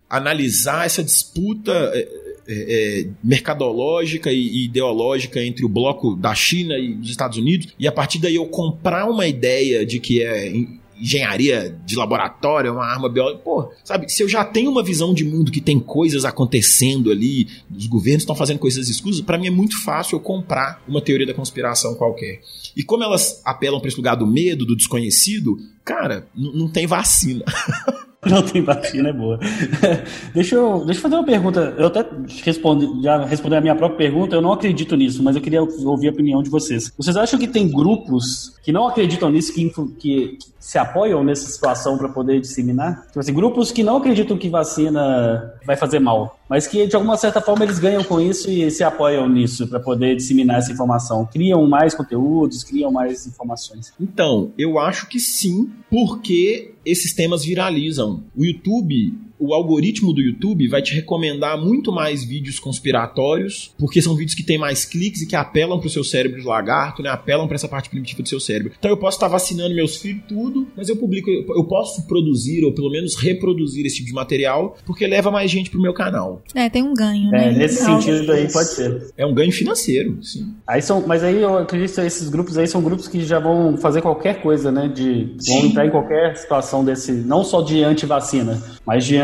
[0.08, 2.08] analisar essa disputa é,
[2.48, 7.86] é, é, mercadológica e ideológica entre o bloco da China e dos Estados Unidos, e
[7.86, 10.52] a partir daí eu comprar uma ideia de que é
[11.00, 13.42] engenharia de laboratório, uma arma biológica.
[13.42, 17.48] Pô, sabe, se eu já tenho uma visão de mundo que tem coisas acontecendo ali,
[17.74, 21.26] os governos estão fazendo coisas escusas, para mim é muito fácil eu comprar uma teoria
[21.26, 22.40] da conspiração qualquer.
[22.76, 27.44] E como elas apelam para esse lugar do medo, do desconhecido, cara, não tem vacina.
[28.30, 29.38] Não tem vacina, é boa.
[30.34, 31.74] deixa, eu, deixa eu fazer uma pergunta.
[31.78, 32.04] Eu até
[32.42, 36.08] respondi, já respondi a minha própria pergunta, eu não acredito nisso, mas eu queria ouvir
[36.08, 36.92] a opinião de vocês.
[36.96, 41.96] Vocês acham que tem grupos que não acreditam nisso, que, que, se apoiam nessa situação
[41.96, 43.06] para poder disseminar?
[43.06, 47.16] Tipo assim, grupos que não acreditam que vacina vai fazer mal, mas que de alguma
[47.16, 51.26] certa forma eles ganham com isso e se apoiam nisso para poder disseminar essa informação.
[51.26, 53.92] Criam mais conteúdos, criam mais informações.
[54.00, 58.22] Então, eu acho que sim, porque esses temas viralizam.
[58.36, 64.14] O YouTube o algoritmo do YouTube vai te recomendar muito mais vídeos conspiratórios, porque são
[64.14, 67.10] vídeos que têm mais cliques e que apelam pro seu cérebro de lagarto, né?
[67.10, 68.72] Apelam para essa parte primitiva do seu cérebro.
[68.78, 72.72] Então eu posso estar vacinando meus filhos tudo, mas eu publico, eu posso produzir ou
[72.72, 76.42] pelo menos reproduzir esse tipo de material, porque leva mais gente pro meu canal.
[76.54, 77.48] É, tem um ganho, né?
[77.48, 79.12] É, nesse sentido aí pode ser.
[79.16, 80.54] É um ganho financeiro, sim.
[80.66, 83.76] Aí são, mas aí eu acredito que esses grupos aí são grupos que já vão
[83.76, 84.88] fazer qualquer coisa, né?
[84.88, 85.66] De vão sim.
[85.68, 89.16] entrar em qualquer situação desse, não só de anti-vacina, mas de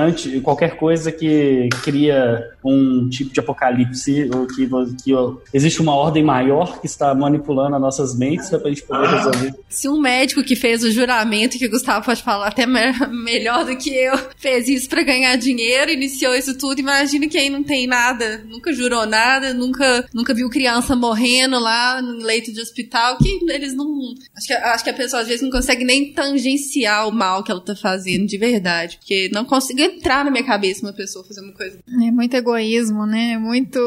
[0.42, 4.68] qualquer coisa que cria um tipo de apocalipse, ou que,
[5.02, 5.12] que
[5.52, 9.54] existe uma ordem maior que está manipulando as nossas mentes para a gente poder resolver.
[9.68, 13.64] Se um médico que fez o juramento, que o Gustavo pode falar até me melhor
[13.64, 17.86] do que eu, fez isso para ganhar dinheiro, iniciou isso tudo, imagina quem não tem
[17.86, 23.40] nada, nunca jurou nada, nunca, nunca viu criança morrendo lá no leito de hospital, que
[23.48, 24.14] eles não.
[24.36, 27.50] Acho que, acho que a pessoa às vezes não consegue nem tangenciar o mal que
[27.50, 31.40] ela tá fazendo de verdade, porque não consigo entrar na minha cabeça uma pessoa fazer
[31.40, 31.78] uma coisa.
[31.88, 33.38] É muito egoísmo, né?
[33.38, 33.78] Muito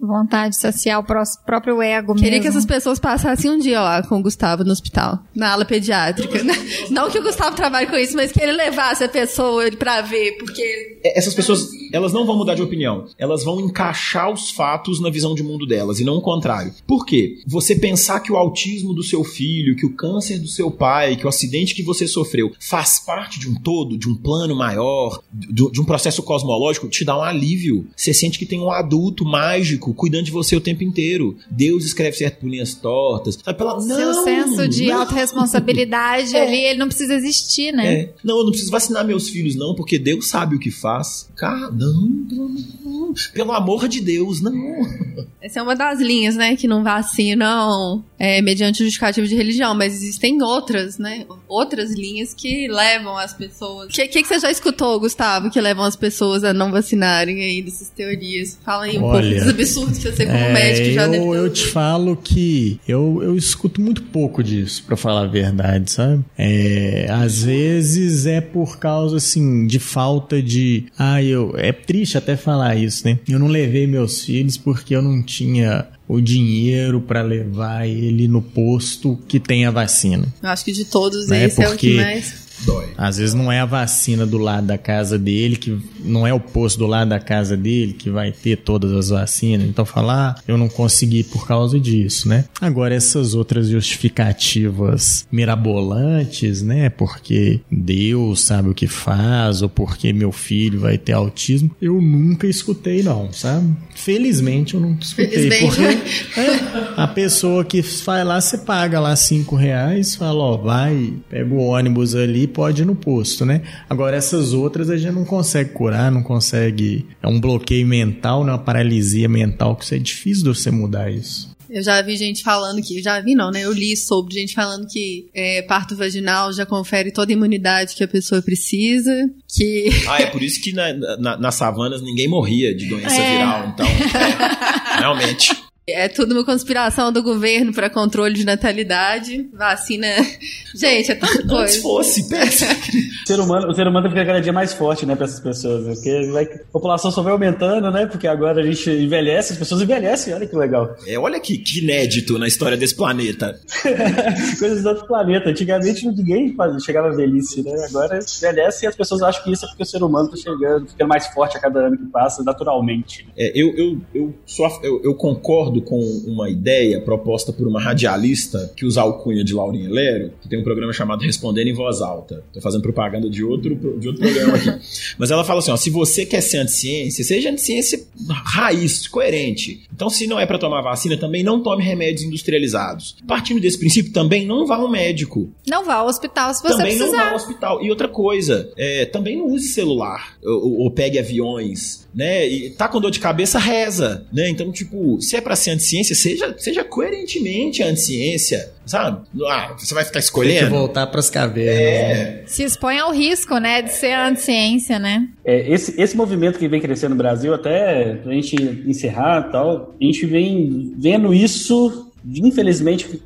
[0.00, 2.42] vontade social, próprio ego Queria mesmo.
[2.42, 6.42] que essas pessoas passassem um dia lá com o Gustavo no hospital, na ala pediátrica.
[6.42, 6.54] Né?
[6.90, 10.36] não que o Gustavo trabalhe com isso, mas que ele levasse a pessoa pra ver,
[10.38, 11.00] porque.
[11.04, 13.06] É, essas pessoas, elas não vão mudar de opinião.
[13.18, 16.72] Elas vão encaixar os fatos na visão de mundo delas e não o contrário.
[16.86, 17.38] Por quê?
[17.46, 21.26] Você pensar que o autismo do seu filho, que o câncer do seu pai, que
[21.26, 25.70] o acidente que você sofreu faz parte de um todo, de um plano maior, de,
[25.70, 27.86] de um processo cosmológico, te dá um alívio.
[27.96, 31.36] Você sente que tem um adulto mágico cuidando de você o tempo inteiro.
[31.50, 33.38] Deus escreve certo por linhas tortas.
[33.42, 33.80] Sabe, pela...
[33.80, 35.00] Seu não, senso de não.
[35.00, 37.94] autorresponsabilidade ali, ele não precisa existir, né?
[37.94, 38.14] É.
[38.22, 41.28] Não, eu não preciso vacinar meus filhos, não, porque Deus sabe o que faz.
[41.36, 42.48] Cara, não, não,
[42.84, 43.14] não.
[43.32, 44.52] Pelo amor de Deus, não.
[45.42, 46.54] Essa é uma das linhas, né?
[46.54, 51.26] Que não vacinam é, mediante justificativo de religião, mas existem outras, né?
[51.48, 53.86] Outras linhas que levam as pessoas.
[53.86, 57.42] O que, que, que, você já escutou, Gustavo, que levam as pessoas a não vacinarem
[57.42, 58.58] aí dessas teorias?
[58.64, 61.24] Fala aí um Olha, pouco dos absurdos que você, como é, médico, já eu, deve
[61.24, 65.90] ter eu te falo que eu, eu escuto muito pouco disso, pra falar a verdade,
[65.90, 66.24] sabe?
[66.36, 70.84] É, às vezes é por causa, assim, de falta de.
[70.98, 71.54] Ah, eu.
[71.56, 73.18] É triste até falar isso, né?
[73.28, 78.42] Eu não levei meus filhos porque eu não tinha o dinheiro para levar ele no
[78.42, 80.26] posto que tem a vacina.
[80.42, 82.34] Eu acho que de todos Né, esse é o porque- que mais.
[82.64, 82.88] Dói.
[82.96, 86.40] Às vezes não é a vacina do lado da casa dele, que não é o
[86.40, 89.68] posto do lado da casa dele que vai ter todas as vacinas.
[89.68, 92.44] Então falar, ah, eu não consegui por causa disso, né?
[92.60, 96.88] Agora essas outras justificativas mirabolantes, né?
[96.88, 102.46] Porque Deus sabe o que faz ou porque meu filho vai ter autismo, eu nunca
[102.46, 103.74] escutei não, sabe?
[103.94, 105.66] Felizmente eu não escutei, Felizmente.
[105.66, 111.14] porque é, a pessoa que vai lá, você paga lá cinco reais, fala, ó, vai,
[111.28, 113.62] pega o ônibus ali, pode ir no posto, né?
[113.88, 117.06] Agora essas outras a gente não consegue curar, não consegue.
[117.22, 118.52] É um bloqueio mental, né?
[118.52, 121.50] Uma paralisia mental que isso é difícil de você mudar isso.
[121.70, 123.00] Eu já vi gente falando que.
[123.02, 123.62] Já vi, não, né?
[123.64, 128.04] Eu li sobre gente falando que é, parto vaginal já confere toda a imunidade que
[128.04, 129.10] a pessoa precisa.
[129.48, 129.88] Que.
[130.06, 133.32] Ah, é por isso que na, na- nas savanas ninguém morria de doença É.
[133.32, 133.68] viral.
[133.72, 135.50] Então, é, realmente.
[135.84, 139.48] É tudo uma conspiração do governo para controle de natalidade.
[139.52, 140.06] Vacina.
[140.78, 141.82] Gente, é tanta Antes coisa.
[141.82, 142.66] fosse, pensa.
[143.22, 145.84] O ser humano, o ser humano fica cada dia mais forte, né, pra essas pessoas.
[145.86, 145.94] né?
[145.94, 148.04] Porque vai- a população só vai aumentando, né?
[148.06, 150.94] Porque agora a gente envelhece, as pessoas envelhecem, olha que legal.
[151.06, 153.58] É, olha que, que inédito na história desse planeta.
[154.58, 155.50] Coisas do outro planeta.
[155.50, 157.72] Antigamente ninguém chegava à velhice, né?
[157.88, 160.88] Agora envelhece e as pessoas acham que isso é porque o ser humano tá chegando,
[160.88, 163.26] ficando mais forte a cada ano que passa, naturalmente.
[163.36, 167.80] É, eu, eu, eu, sou a- eu, eu concordo com uma ideia proposta por uma
[167.80, 171.72] radialista que usa a alcunha de Laurinha Lero, que tem um programa chamado Respondendo em
[171.72, 172.44] Voz Alta.
[172.52, 174.70] Tô fazendo propaganda de outro, de outro programa aqui.
[175.18, 178.00] Mas ela fala assim: ó, se você quer ser anticiência, seja anticiência
[178.44, 179.82] raiz, coerente.
[179.94, 183.16] Então, se não é para tomar vacina, também não tome remédios industrializados.
[183.26, 185.50] Partindo desse princípio, também não vá ao médico.
[185.66, 187.30] Não vá ao hospital se você também não vá precisar.
[187.30, 187.82] ao hospital.
[187.84, 192.46] E outra coisa, é, também não use celular ou, ou- ou pegue aviões, né?
[192.48, 194.48] E tá com dor de cabeça, reza, né?
[194.48, 199.26] Então, tipo, se é pra ser anticiência, seja, seja coerentemente anticiência, sabe?
[199.46, 200.70] Ah, você vai ficar Tem que escolhendo.
[200.70, 202.18] voltar pras cavernas.
[202.18, 202.42] né?
[202.46, 205.28] Se expõe ao risco, né, de ser anticiência, né?
[205.44, 209.94] É, esse, esse movimento que vem crescendo no Brasil, até pra gente encerrar e tal,
[210.00, 213.22] a gente vem vendo isso, infelizmente,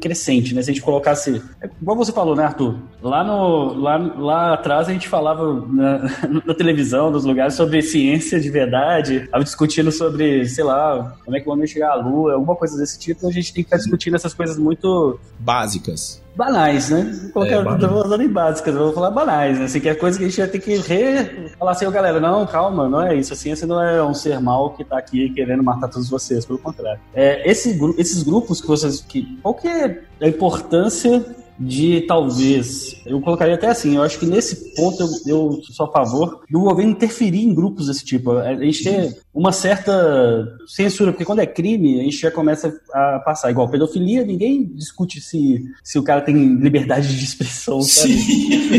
[0.00, 0.62] crescente, né?
[0.62, 1.42] Se a gente colocasse.
[1.60, 2.76] É, igual você falou, né, Arthur?
[3.02, 5.98] Lá, no, lá, lá atrás a gente falava na,
[6.46, 11.40] na televisão, nos lugares, sobre ciência de verdade, tava discutindo sobre, sei lá, como é
[11.40, 13.76] que o homem chegar à lua, alguma coisa desse tipo, a gente tem que estar
[13.76, 16.22] discutindo essas coisas muito Básicas.
[16.38, 17.30] Banais, né?
[17.34, 17.78] Colocar, É, banal.
[17.80, 19.64] não vou usar nem básicas, eu vou falar banais, né?
[19.64, 21.50] Assim, que é coisa que a gente vai ter que re...
[21.58, 23.32] falar assim, ô galera, não, calma, não é isso.
[23.32, 26.58] A ciência não é um ser mal que tá aqui querendo matar todos vocês, pelo
[26.60, 27.00] contrário.
[27.12, 29.00] É, esse, esses grupos que vocês.
[29.00, 31.24] Que, qual que é a importância
[31.58, 35.92] de talvez, eu colocaria até assim, eu acho que nesse ponto eu, eu sou a
[35.92, 38.32] favor do governo interferir em grupos desse tipo.
[38.32, 43.22] A gente tem uma certa censura, porque quando é crime, a gente já começa a
[43.24, 43.50] passar.
[43.50, 48.18] Igual pedofilia, ninguém discute se, se o cara tem liberdade de expressão, sabe?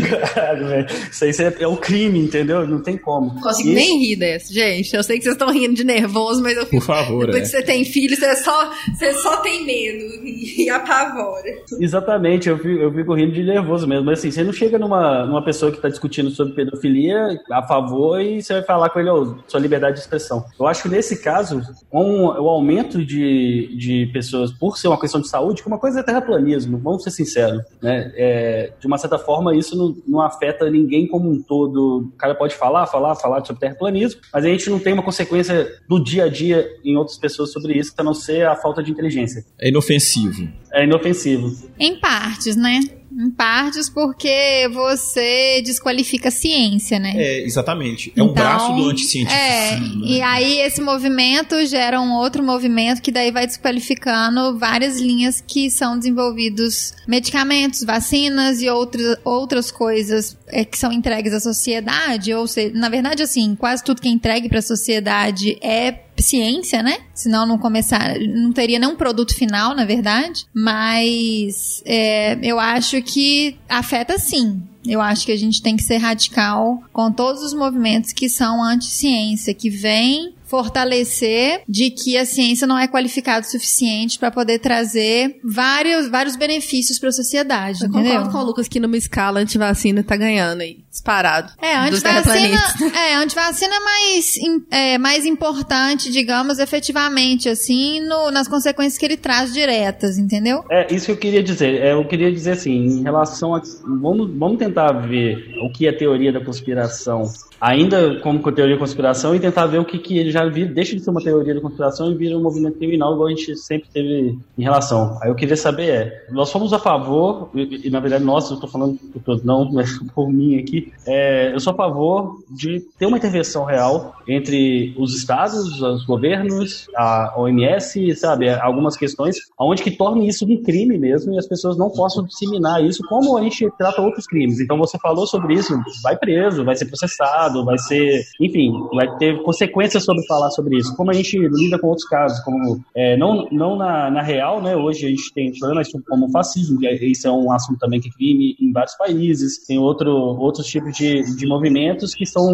[0.34, 2.66] Cara, isso aí é, é um crime, entendeu?
[2.66, 3.40] Não tem como.
[3.40, 4.94] Consigo nem rir dessa, gente.
[4.94, 6.76] Eu sei que vocês estão rindo de nervoso, mas eu fico.
[6.76, 7.44] Por favor, Depois é.
[7.44, 11.50] que você tem filho, você só, você só tem medo e apavora.
[11.80, 14.06] Exatamente, eu fico, eu fico rindo de nervoso mesmo.
[14.06, 18.20] Mas assim, você não chega numa, numa pessoa que está discutindo sobre pedofilia a favor
[18.20, 20.44] e você vai falar com ele, oh, sua liberdade de expressão.
[20.58, 25.20] Eu acho que nesse caso, com o aumento de, de pessoas, por ser uma questão
[25.20, 27.62] de saúde, que uma coisa é terraplanismo, vamos ser sinceros.
[27.82, 28.12] Né?
[28.14, 32.10] É, de uma certa forma, isso não, não afeta ninguém como um todo.
[32.12, 35.68] O cara pode falar, falar, falar sobre terraplanismo, mas a gente não tem uma consequência
[35.88, 38.90] do dia a dia em outras pessoas sobre isso, a não ser a falta de
[38.90, 39.44] inteligência.
[39.60, 40.48] É inofensivo.
[40.72, 41.52] É inofensivo.
[41.78, 42.80] Em partes, né?
[43.12, 47.12] Em partes porque você desqualifica a ciência, né?
[47.16, 48.12] É, exatamente.
[48.16, 50.04] É um Então, braço do É, anticientificismo.
[50.06, 50.22] e né?
[50.22, 55.98] aí esse movimento gera um outro movimento que daí vai desqualificando várias linhas que são
[55.98, 62.72] desenvolvidos medicamentos, vacinas e outras, outras coisas é, que são entregues à sociedade, ou seja,
[62.74, 66.98] na verdade assim, quase tudo que é entregue para a sociedade é ciência, né?
[67.14, 70.44] Senão não começar, não teria nenhum produto final, na verdade.
[70.54, 74.62] Mas é, eu acho que afeta sim.
[74.86, 78.62] Eu acho que a gente tem que ser radical com todos os movimentos que são
[78.64, 84.58] anti-ciência, que vêm fortalecer de que a ciência não é qualificada o suficiente para poder
[84.58, 88.12] trazer vários, vários benefícios para a sociedade, Eu entendeu?
[88.14, 91.52] concordo com o Lucas que numa escala antivacina tá ganhando aí, disparado.
[91.62, 92.58] É, antivacina,
[92.96, 94.34] é, antivacina é mais,
[94.70, 100.64] é mais importante, digamos, efetivamente, assim, no- nas consequências que ele traz diretas, entendeu?
[100.70, 101.80] É isso que eu queria dizer.
[101.80, 103.62] É, eu queria dizer assim, em relação a.
[103.84, 107.24] Vamos, vamos tentar ver o que é teoria da conspiração.
[107.60, 110.72] Ainda como com teoria da conspiração, e tentar ver o que, que ele já vira,
[110.72, 113.54] deixa de ser uma teoria da conspiração e vira um movimento criminal, igual a gente
[113.58, 115.18] sempre teve em relação.
[115.20, 118.54] Aí eu queria saber é, nós fomos a favor, e, e, na verdade nós, eu
[118.54, 122.80] estou falando por todos, não, mas por mim aqui, é, eu sou a favor de
[122.98, 129.82] ter uma intervenção real entre os estados, os governos, a OMS, sabe, algumas questões, onde
[129.82, 133.42] que torne isso um crime mesmo e as pessoas não possam disseminar isso como a
[133.42, 134.60] gente trata outros crimes.
[134.60, 139.42] Então você falou sobre isso, vai preso, vai ser processado, vai ser, enfim, vai ter
[139.42, 140.94] consequências sobre falar sobre isso.
[140.96, 144.76] Como a gente lida com outros casos, como é, não, não na, na real, né?
[144.76, 148.08] Hoje a gente tem problemas como fascismo, que é- isso é um assunto também que
[148.08, 149.64] é crime em vários países.
[149.66, 152.52] Tem outro, outros tipos de, de movimentos que são,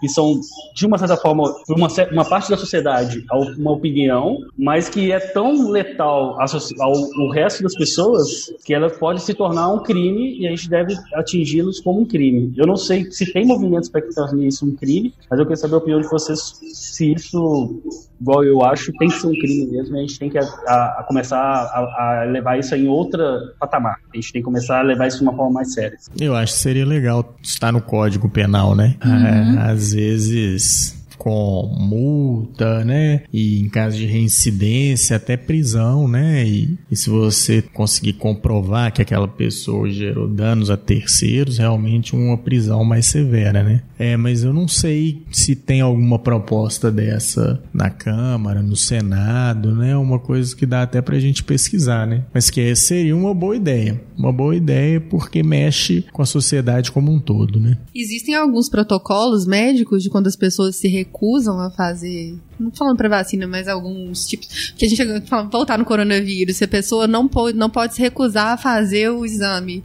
[0.00, 0.40] que são
[0.74, 3.24] de uma certa forma, uma, uma parte da sociedade,
[3.58, 9.22] uma opinião, mas que é tão letal ao, ao resto das pessoas que ela pode
[9.22, 12.52] se tornar um crime e a gente deve atingi-los como um crime.
[12.56, 15.56] Eu não sei se tem movimentos para que torne isso um crime, mas eu queria
[15.56, 17.82] saber a opinião de vocês se isso,
[18.20, 20.42] igual eu acho, tem que ser um crime mesmo e a gente tem que a,
[20.42, 23.96] a- a começar a, a levar isso em outra patamar.
[24.12, 25.96] A gente tem que começar a levar isso de uma forma mais séria.
[26.20, 28.96] Eu acho que seria legal estar no Código Penal, né?
[29.04, 33.24] É, às vezes com multa, né?
[33.30, 36.46] E em caso de reincidência, até prisão, né?
[36.46, 42.38] E, e se você conseguir comprovar que aquela pessoa gerou danos a terceiros, realmente uma
[42.38, 43.82] prisão mais severa, né?
[43.98, 49.94] É, mas eu não sei se tem alguma proposta dessa na Câmara, no Senado, né?
[49.98, 52.24] Uma coisa que dá até pra gente pesquisar, né?
[52.32, 54.00] Mas que seria uma boa ideia.
[54.16, 57.76] Uma boa ideia porque mexe com a sociedade como um todo, né?
[57.94, 62.34] Existem alguns protocolos médicos de quando as pessoas se recusam a fazer.
[62.58, 64.72] Não falando pra vacina, mas alguns tipos.
[64.76, 66.56] Que a gente fala, voltar no coronavírus.
[66.56, 69.82] Se a pessoa não pode, não pode se recusar a fazer o exame.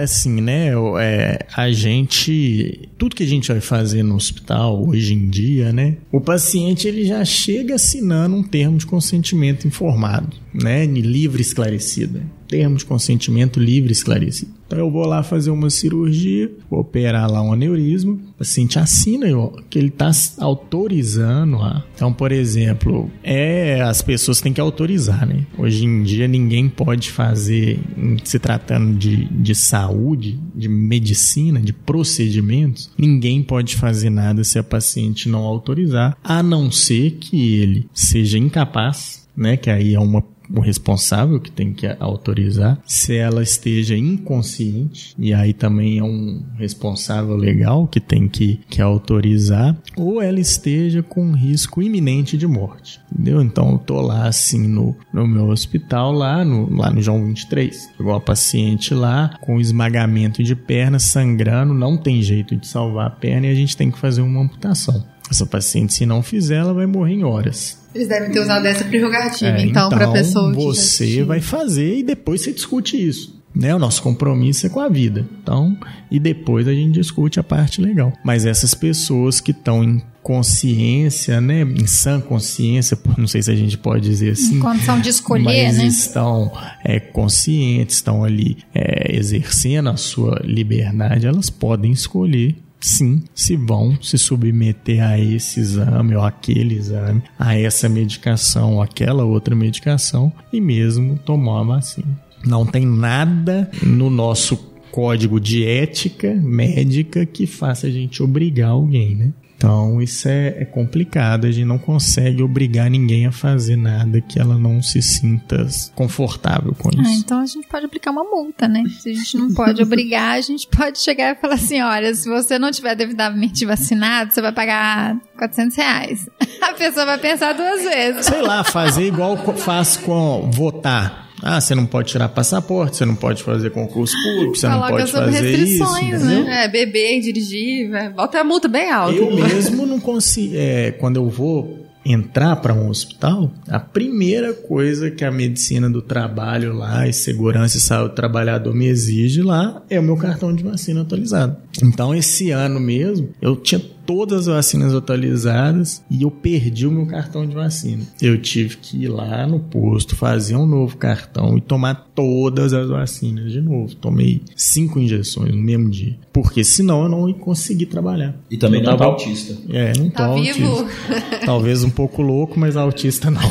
[0.00, 0.70] Assim, né?
[1.00, 2.88] É, a gente.
[2.98, 5.96] Tudo que a gente vai fazer no hospital hoje em dia, né?
[6.12, 10.84] O paciente ele já chega assinando um termo de consentimento informado, né?
[10.86, 12.22] Livre e esclarecido.
[12.48, 14.55] Termo de consentimento livre esclarecido.
[14.66, 19.26] Então eu vou lá fazer uma cirurgia, vou operar lá um aneurisma, o paciente assina
[19.70, 21.56] que ele está autorizando.
[21.56, 25.46] a- Então, por exemplo, é as pessoas têm que autorizar, né?
[25.56, 31.72] Hoje em dia ninguém pode fazer, em se tratando de, de saúde, de medicina, de
[31.72, 37.86] procedimentos, ninguém pode fazer nada se a paciente não autorizar, a não ser que ele
[37.94, 40.22] seja incapaz né, que aí é uma
[40.54, 42.78] o responsável que tem que autorizar.
[42.84, 48.80] Se ela esteja inconsciente, e aí também é um responsável legal que tem que, que
[48.80, 53.00] autorizar, ou ela esteja com risco iminente de morte.
[53.12, 53.42] Entendeu?
[53.42, 57.90] Então eu tô lá assim no, no meu hospital, lá no, lá no João 23.
[57.96, 63.10] Chegou a paciente lá com esmagamento de perna, sangrando, não tem jeito de salvar a
[63.10, 65.04] perna e a gente tem que fazer uma amputação.
[65.30, 67.78] Essa paciente, se não fizer, ela vai morrer em horas.
[67.94, 70.50] Eles devem ter usado essa prerrogativa, É, então, pra pessoa.
[70.52, 73.34] que já você vai fazer e depois você discute isso.
[73.54, 73.74] Né?
[73.74, 75.26] O nosso compromisso é com a vida.
[75.42, 75.76] Então,
[76.10, 78.12] e depois a gente discute a parte legal.
[78.22, 83.54] Mas essas pessoas que estão em consciência, né, em sã consciência, não sei se a
[83.54, 85.86] gente pode dizer assim, Em condição de escolher, mas né?
[85.86, 86.52] estão
[86.84, 93.96] é, conscientes, estão ali é, exercendo a sua liberdade, elas podem escolher sim se vão
[94.00, 100.32] se submeter a esse exame ou aquele exame, a essa medicação ou aquela outra medicação
[100.52, 102.20] e mesmo tomar a vacina.
[102.44, 104.56] Não tem nada no nosso
[104.90, 109.32] código de ética médica que faça a gente obrigar alguém, né?
[109.56, 114.38] Então isso é, é complicado, a gente não consegue obrigar ninguém a fazer nada que
[114.38, 117.20] ela não se sinta confortável com Ah, isso.
[117.20, 118.84] então a gente pode aplicar uma multa, né?
[119.00, 122.28] Se a gente não pode obrigar, a gente pode chegar e falar assim: olha, se
[122.28, 126.28] você não tiver devidamente vacinado, você vai pagar 400 reais.
[126.60, 128.26] A pessoa vai pensar duas vezes.
[128.26, 131.25] Sei lá, fazer igual faz com votar.
[131.48, 135.10] Ah, você não pode tirar passaporte, você não pode fazer concurso público, você não pode
[135.12, 135.44] fazer isso.
[135.84, 136.44] restrições, entendeu?
[136.44, 136.64] né?
[136.64, 139.14] É, beber, dirigir, vai- bota a multa bem alta.
[139.14, 140.54] Eu mesmo não consigo.
[140.56, 146.00] é, quando eu vou entrar para um hospital, a primeira coisa que a medicina do
[146.00, 150.54] trabalho lá e segurança e saúde do trabalhador me exige lá é o meu cartão
[150.54, 151.56] de vacina atualizado.
[151.82, 157.06] Então, esse ano mesmo, eu tinha todas as vacinas atualizadas e eu perdi o meu
[157.06, 158.02] cartão de vacina.
[158.22, 162.88] Eu tive que ir lá no posto, fazer um novo cartão e tomar todas as
[162.88, 163.94] vacinas de novo.
[163.96, 166.16] Tomei cinco injeções no mesmo dia.
[166.32, 168.34] Porque senão eu não ia conseguir trabalhar.
[168.50, 169.56] E também Eu não tá tava- autista.
[169.70, 170.66] é, não Tá tô vivo?
[170.68, 171.40] autista.
[171.44, 173.40] Talvez um pouco louco, mas autista não.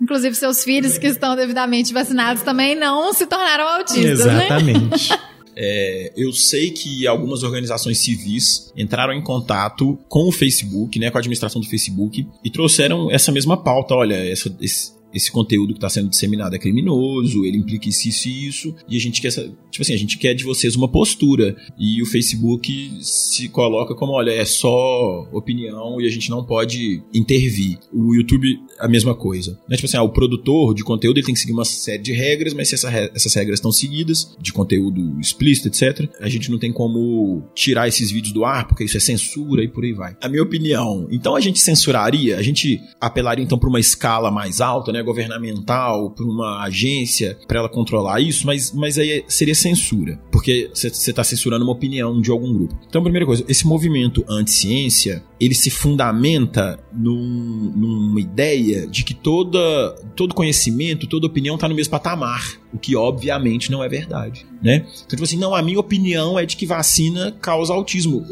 [0.00, 4.48] Inclusive, seus filhos que estão devidamente vacinados também não se tornaram autistas, né?
[5.56, 11.18] É, eu sei que algumas organizações civis entraram em contato com o Facebook, né, com
[11.18, 13.94] a administração do Facebook, e trouxeram essa mesma pauta.
[13.94, 18.28] Olha, essa- esse, esse conteúdo que está sendo disseminado é criminoso, ele implica isso, isso
[18.28, 21.56] e isso, e a gente quer, tipo assim, a gente quer de vocês uma postura.
[21.78, 27.02] E o Facebook se coloca como, olha, é só opinião e a gente não pode
[27.12, 27.78] intervir.
[27.92, 29.58] O YouTube, a mesma coisa.
[29.68, 29.76] Né?
[29.76, 32.54] Tipo assim, ah, o produtor de conteúdo ele tem que seguir uma série de regras,
[32.54, 36.72] mas se essa essas regras estão seguidas, de conteúdo explícito, etc., a gente não tem
[36.72, 40.16] como tirar esses vídeos do ar, porque isso é censura e por aí vai.
[40.22, 44.60] A minha opinião, então a gente censuraria, a gente apelaria então para uma escala mais
[44.60, 50.20] alta, né, governamental, para uma agência, para ela controlar isso, mas, mas aí seria censura,
[50.32, 52.74] porque você está censurando uma opinião de algum grupo.
[52.88, 59.58] Então, primeira coisa, esse movimento anti-ciência, ele se fundamenta num- numa ideia de que toda,
[60.16, 64.86] todo conhecimento, toda opinião está no mesmo patamar, o que obviamente não é verdade, né?
[64.96, 68.24] Então, tipo assim, não, a minha opinião é de que vacina causa autismo.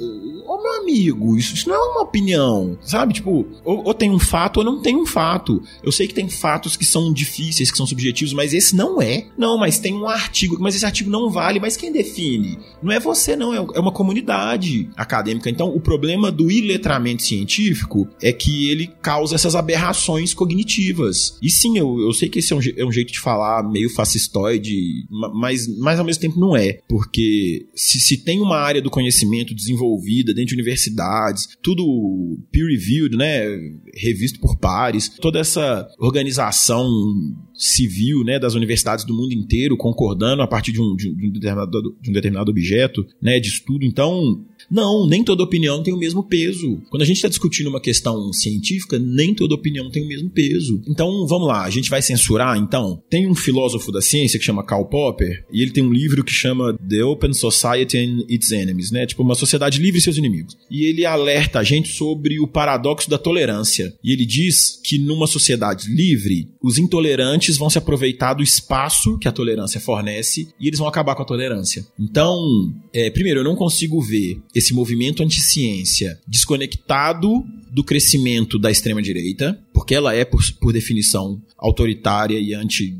[0.46, 3.14] Ô, meu amigo, isso, isso não é uma opinião, sabe?
[3.14, 5.62] Tipo, ou, ou tem um fato ou não tem um fato.
[5.82, 6.28] Eu sei que tem
[6.62, 9.26] fatos que são difíceis, que são subjetivos, mas esse não é.
[9.36, 12.56] Não, mas tem um artigo, mas esse artigo não vale, mas quem define?
[12.80, 15.48] Não é você, não, é é uma comunidade acadêmica.
[15.50, 21.36] Então, o problema do iletramento científico é que ele causa essas aberrações cognitivas.
[21.42, 23.88] E sim, eu, eu sei que esse é um, é um jeito de falar meio
[23.90, 26.80] fascistoide, ma- mas, mas ao mesmo tempo não é.
[26.88, 33.42] Porque se, se tem uma área do conhecimento desenvolvida dentro de universidades, tudo peer-reviewed, né?
[33.94, 36.51] Revisto por pares, toda essa organização
[37.54, 41.28] civil, né, das universidades do mundo inteiro concordando a partir de um, de um- de
[41.28, 43.84] um determinado, de um determinado objeto, né, de estudo.
[43.84, 46.80] Então, não, nem toda opinião tem o mesmo peso.
[46.88, 50.80] Quando a gente está discutindo uma questão científica, nem toda opinião tem o mesmo peso.
[50.88, 53.02] Então, vamos lá, a gente vai censurar, então?
[53.10, 56.32] Tem um filósofo da ciência que chama Karl Popper, e ele tem um livro que
[56.32, 59.04] chama The Open Society and Its Enemies, né?
[59.04, 60.56] Tipo, uma sociedade livre e seus inimigos.
[60.70, 63.94] E ele alerta a gente sobre o paradoxo da tolerância.
[64.02, 69.28] E ele diz que numa sociedade livre, os intolerantes vão se aproveitar do espaço que
[69.28, 71.86] a tolerância fornece e eles vão acabar com a tolerância.
[71.98, 72.40] Então,
[72.94, 79.94] é, primeiro, eu não consigo ver esse movimento anti-ciência desconectado do crescimento da extrema-direita, porque
[79.94, 82.96] ela é, por, por definição, autoritária e anti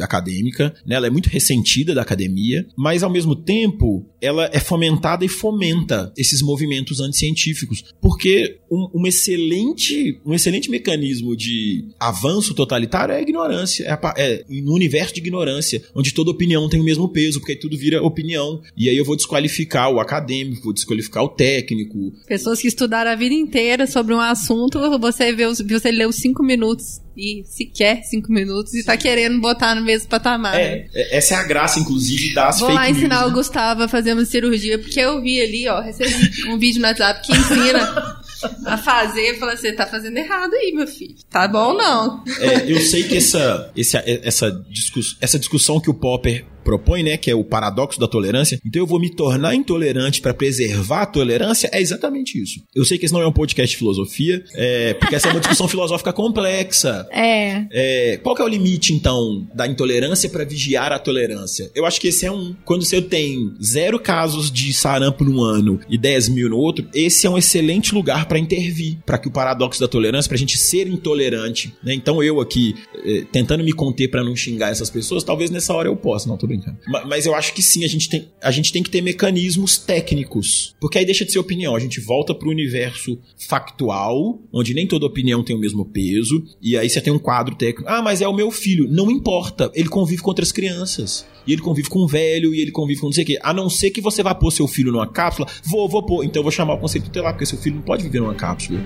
[0.00, 0.96] acadêmica, né?
[0.96, 6.12] ela é muito ressentida da academia, mas ao mesmo tempo ela é fomentada e fomenta
[6.16, 13.22] esses movimentos anticientíficos, porque um, um excelente, um excelente mecanismo de avanço totalitário é a
[13.22, 17.38] ignorância, é, a, é no universo de ignorância, onde toda opinião tem o mesmo peso,
[17.38, 21.28] porque aí tudo vira opinião, e aí eu vou desqualificar o acadêmico, vou desqualificar o
[21.28, 22.12] técnico.
[22.26, 26.42] Pessoas que estudaram a vida inteira sobre um assunto, você vê os, você leu cinco
[26.42, 30.58] minutos e sequer cinco minutos e tá querendo botar no mesmo patamar.
[30.58, 33.34] É, é essa é a graça, inclusive, das Vou fake lá ensinar news, o né?
[33.34, 36.14] Gustavo a fazer uma cirurgia, porque eu vi ali, ó, recebi
[36.48, 38.16] um vídeo no WhatsApp que ensina
[38.64, 39.30] a fazer.
[39.30, 41.14] Eu falei, você tá fazendo errado aí, meu filho.
[41.30, 42.22] Tá bom não.
[42.40, 47.18] É, eu sei que essa, esse- essa, discuss, essa discussão que o Popper propõe, né,
[47.18, 51.06] que é o paradoxo da tolerância, então eu vou me tornar intolerante para preservar a
[51.06, 52.62] tolerância, é exatamente isso.
[52.74, 55.40] Eu sei que esse não é um podcast de filosofia, é, porque essa é uma
[55.40, 57.06] discussão filosófica complexa.
[57.12, 57.66] É.
[57.70, 61.70] É, qual que é o limite, então, da intolerância para vigiar a tolerância?
[61.74, 62.56] Eu acho que esse é um.
[62.64, 67.26] Quando você tem zero casos de sarampo num ano e 10 mil no outro, esse
[67.26, 70.86] é um excelente lugar para intervir, para que o paradoxo da tolerância, pra gente ser
[70.88, 71.72] intolerante.
[71.82, 71.94] Né?
[71.94, 75.88] Então eu aqui, eh, tentando me conter para não xingar essas pessoas, talvez nessa hora
[75.88, 76.76] eu possa, não tô brincando.
[76.88, 79.76] Ma- Mas eu acho que sim, a gente tem, a gente tem que ter mecanismos
[79.78, 84.86] técnicos, porque aí deixa de ser opinião, a gente volta pro universo factual, onde nem
[84.86, 87.88] toda opinião tem o mesmo peso, e aí você tem um quadro técnico.
[87.90, 88.88] Ah, mas é o meu filho.
[88.90, 91.26] Não importa, ele convive com outras crianças.
[91.46, 93.38] E ele convive com um velho, e ele convive com não sei o quê.
[93.42, 96.24] A não ser que você vá pôr seu filho numa cápsula, vou, vou pôr.
[96.24, 98.80] Então eu vou chamar o conceito tutelar, porque seu filho não pode viver numa cápsula.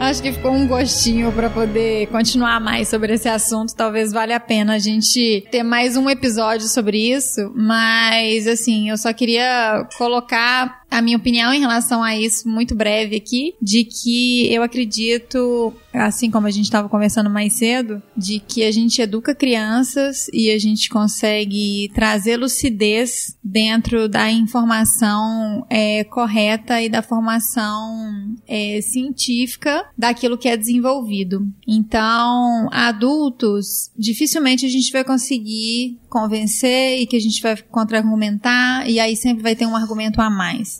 [0.00, 3.76] Acho que ficou um gostinho pra poder continuar mais sobre esse assunto.
[3.76, 7.52] Talvez valha a pena a gente ter mais um episódio sobre isso.
[7.54, 13.16] Mas, assim, eu só queria colocar a minha opinião em relação a isso muito breve
[13.16, 18.64] aqui, de que eu acredito, assim como a gente estava conversando mais cedo, de que
[18.64, 26.82] a gente educa crianças e a gente consegue trazer lucidez dentro da informação é, correta
[26.82, 31.46] e da formação é, científica daquilo que é desenvolvido.
[31.66, 38.98] Então, adultos, dificilmente a gente vai conseguir convencer e que a gente vai contra-argumentar e
[38.98, 40.79] aí sempre vai ter um argumento a mais.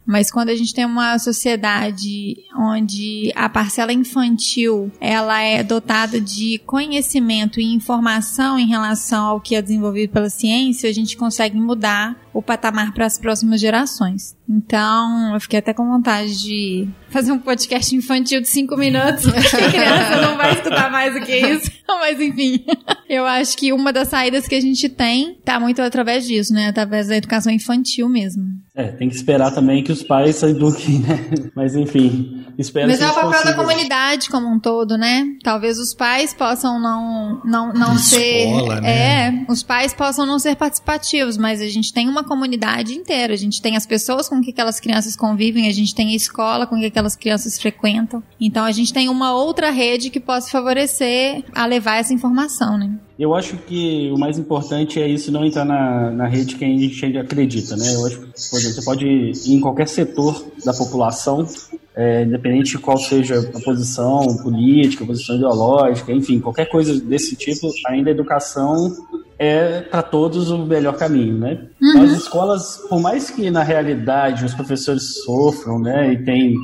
[0.05, 6.59] Mas quando a gente tem uma sociedade onde a parcela infantil ela é dotada de
[6.65, 12.19] conhecimento e informação em relação ao que é desenvolvido pela ciência, a gente consegue mudar
[12.33, 14.35] o patamar para as próximas gerações.
[14.49, 19.55] Então, eu fiquei até com vontade de fazer um podcast infantil de cinco minutos, porque
[19.55, 21.71] a criança não vai escutar mais do que isso.
[21.87, 22.65] Mas enfim,
[23.07, 26.67] eu acho que uma das saídas que a gente tem tá muito através disso, né?
[26.67, 28.43] Através da educação infantil mesmo.
[28.75, 31.29] É, tem que esperar também que os pais eduquem, né?
[31.55, 35.25] Mas enfim, espero Mas que é o papel da comunidade como um todo, né?
[35.43, 38.89] Talvez os pais possam não não, não ser Escola, né?
[38.89, 43.37] é, os pais possam não ser participativos, mas a gente tem uma comunidade inteira, a
[43.37, 46.77] gente tem as pessoas com que aquelas crianças convivem, a gente tem a escola com
[46.77, 48.23] que aquelas crianças frequentam.
[48.39, 52.91] Então a gente tem uma outra rede que possa favorecer a levar essa informação, né?
[53.21, 56.67] Eu acho que o mais importante é isso não entrar na, na rede que a
[56.67, 57.93] gente acredita, né?
[57.93, 61.47] Eu acho que, por exemplo, você pode ir em qualquer setor da população,
[61.95, 67.35] é, independente de qual seja a posição política, a posição ideológica, enfim, qualquer coisa desse
[67.35, 68.91] tipo, ainda a educação
[69.37, 71.67] é para todos o melhor caminho, né?
[71.99, 76.55] As escolas, por mais que na realidade os professores sofram, né, e tem,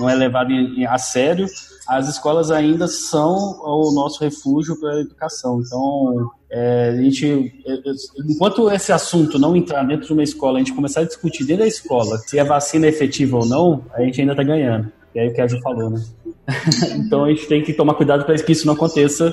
[0.00, 0.48] não é levado
[0.88, 1.46] a sério,
[1.86, 5.60] as escolas ainda são o nosso refúgio para a educação.
[5.64, 7.92] Então, é, a gente, é, é,
[8.28, 11.62] enquanto esse assunto não entrar dentro de uma escola, a gente começar a discutir dentro
[11.62, 14.90] da escola se a vacina é efetiva ou não, a gente ainda está ganhando.
[15.14, 16.02] E aí o que a Ju falou, né?
[16.96, 19.32] então a gente tem que tomar cuidado para que isso não aconteça.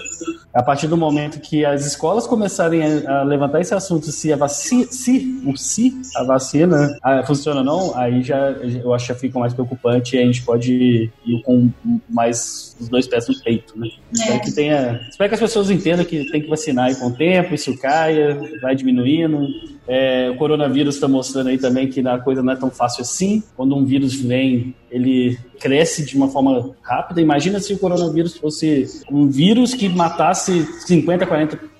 [0.53, 4.35] A partir do momento que as escolas começarem a, a levantar esse assunto, se a
[4.35, 9.19] vacina, se, o se a vacina ah, funciona ou não, aí já eu acho que
[9.19, 11.69] fica mais preocupante e a gente pode ir com
[12.09, 13.89] mais os dois pés no peito, né?
[14.11, 17.11] Espero que tenha, espero que as pessoas entendam que tem que vacinar aí com o
[17.11, 19.47] tempo, isso caia, vai diminuindo.
[19.87, 23.43] É, o coronavírus está mostrando aí também que a coisa não é tão fácil assim.
[23.55, 27.21] Quando um vírus vem, ele cresce de uma forma rápida.
[27.21, 31.72] Imagina se o coronavírus fosse um vírus que matasse 50, 40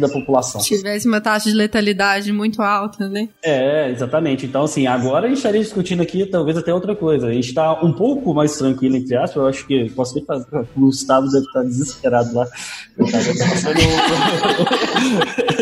[0.00, 0.60] da população.
[0.60, 3.28] Se tivesse uma taxa de letalidade muito alta, né?
[3.42, 4.46] É, exatamente.
[4.46, 7.26] Então, assim, agora a gente estaria discutindo aqui talvez até outra coisa.
[7.26, 9.36] A gente está um pouco mais tranquilo, entre aspas.
[9.36, 10.46] Eu acho que posso nem fazer.
[10.76, 12.46] O Gustavo deve estar desesperado lá.
[12.98, 13.02] a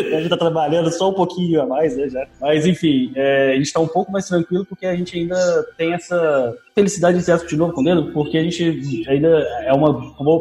[0.01, 2.27] gente está trabalhando só um pouquinho a mais, né, já.
[2.41, 5.93] Mas, enfim, é, a gente está um pouco mais tranquilo porque a gente ainda tem
[5.93, 9.27] essa felicidade de de novo com o dedo, porque a gente ainda
[9.63, 9.89] é uma,
[10.19, 10.39] uma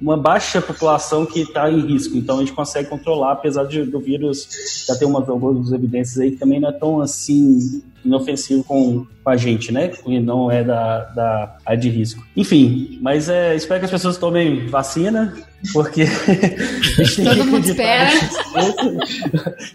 [0.00, 2.16] uma baixa população que está em risco.
[2.16, 4.48] Então a gente consegue controlar, apesar de, do vírus
[4.86, 9.30] já ter umas algumas evidências aí que também não é tão assim inofensivo com, com
[9.30, 9.88] a gente, né?
[9.88, 12.24] Que não é da, da área de risco.
[12.36, 15.34] Enfim, mas é, espero que as pessoas tomem vacina,
[15.72, 16.04] porque
[17.22, 18.10] todo mundo espera.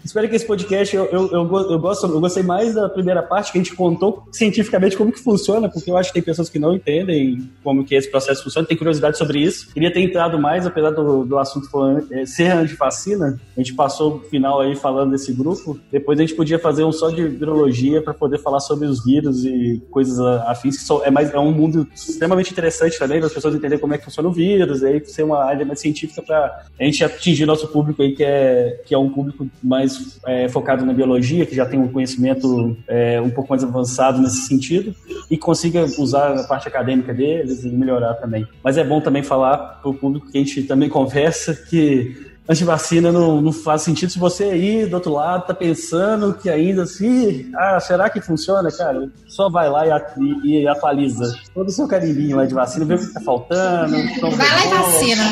[0.04, 3.52] espero que esse podcast eu, eu, eu, eu, gosto, eu gostei mais da primeira parte
[3.52, 6.58] que a gente contou cientificamente como que funciona, porque eu acho que tem pessoas que
[6.58, 9.72] não entendem como que esse processo funciona, tem curiosidade sobre isso.
[9.72, 11.68] Queria ter entrado mais, apesar do, do assunto
[12.10, 15.78] é, ser antivacina, a gente passou o final aí falando desse grupo.
[15.90, 19.44] Depois a gente podia fazer um só de virologia para poder falar sobre os vírus
[19.44, 23.54] e coisas afins, que é, mais, é um mundo extremamente interessante também, para as pessoas
[23.54, 26.64] entenderem como é que funciona o vírus, e aí ser uma área mais científica para
[26.78, 30.84] a gente atingir nosso público aí, que é, que é um público mais é, focado
[30.84, 34.94] na biologia, que já tem um conhecimento é, um pouco mais avançado nesse sentido,
[35.30, 38.46] e consiga usar a parte acadêmica deles e melhorar também.
[38.62, 43.10] Mas é bom também falar para o público que a gente também conversa que antivacina
[43.10, 47.50] não, não faz sentido se você aí do outro lado tá pensando que ainda assim,
[47.56, 49.08] ah, será que funciona, cara?
[49.26, 52.98] Só vai lá e, e, atualiza todo o seu carimbinho lá de vacina, vê o
[52.98, 53.96] que tá faltando.
[54.36, 55.24] Vai lá e vacina.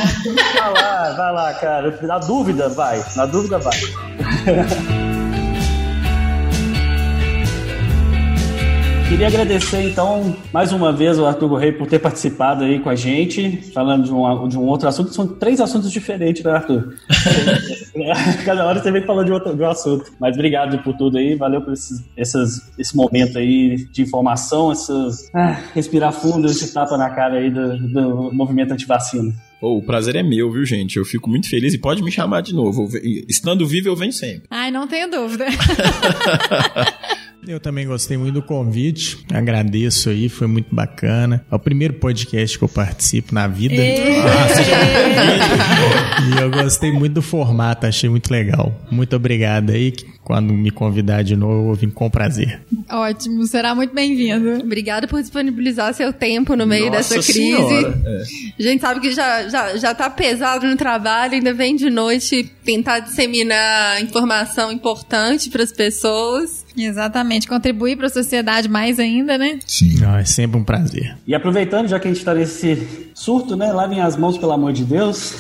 [0.55, 1.99] Vai lá, vai lá, cara.
[2.03, 3.05] Na dúvida, vai.
[3.17, 3.75] Na dúvida, vai.
[9.15, 12.97] Queria agradecer, então, mais uma vez o Arthur Correia por ter participado aí com a
[12.97, 15.15] gente, falando de um, de um outro assunto.
[15.15, 16.97] São três assuntos diferentes, né, Arthur?
[18.45, 20.13] Cada hora você vem falando de, outro, de um assunto.
[20.19, 25.31] Mas obrigado por tudo aí, valeu por esses, essas, esse momento aí de informação, essas,
[25.33, 29.33] ah, respirar fundo, esse tapa na cara aí do, do movimento antivacina.
[29.63, 30.97] Oh, o prazer é meu, viu, gente?
[30.97, 32.89] Eu fico muito feliz e pode me chamar de novo.
[33.29, 34.49] Estando vivo, eu venho sempre.
[34.51, 35.47] Ai, não tenho dúvida.
[37.47, 41.45] Eu também gostei muito do convite, agradeço aí, foi muito bacana.
[41.51, 43.75] É o primeiro podcast que eu participo na vida.
[43.75, 44.47] Ah,
[46.39, 48.75] e eu gostei muito do formato, achei muito legal.
[48.91, 49.93] Muito obrigado aí.
[50.25, 52.63] Quando me convidar de novo, eu vim com prazer.
[52.91, 54.65] Ótimo, será muito bem-vindo.
[54.65, 57.87] Obrigada por disponibilizar seu tempo no meio Nossa dessa crise.
[58.07, 58.23] É.
[58.59, 62.51] A gente sabe que já, já, já tá pesado no trabalho, ainda vem de noite
[62.65, 66.65] tentar disseminar informação importante para as pessoas.
[66.77, 69.59] Exatamente, contribuir para a sociedade mais ainda, né?
[69.67, 69.99] Sim.
[70.01, 71.17] Não, é sempre um prazer.
[71.27, 73.73] E aproveitando, já que a gente está nesse surto, né?
[73.73, 75.33] Lavem as mãos, pelo amor de Deus.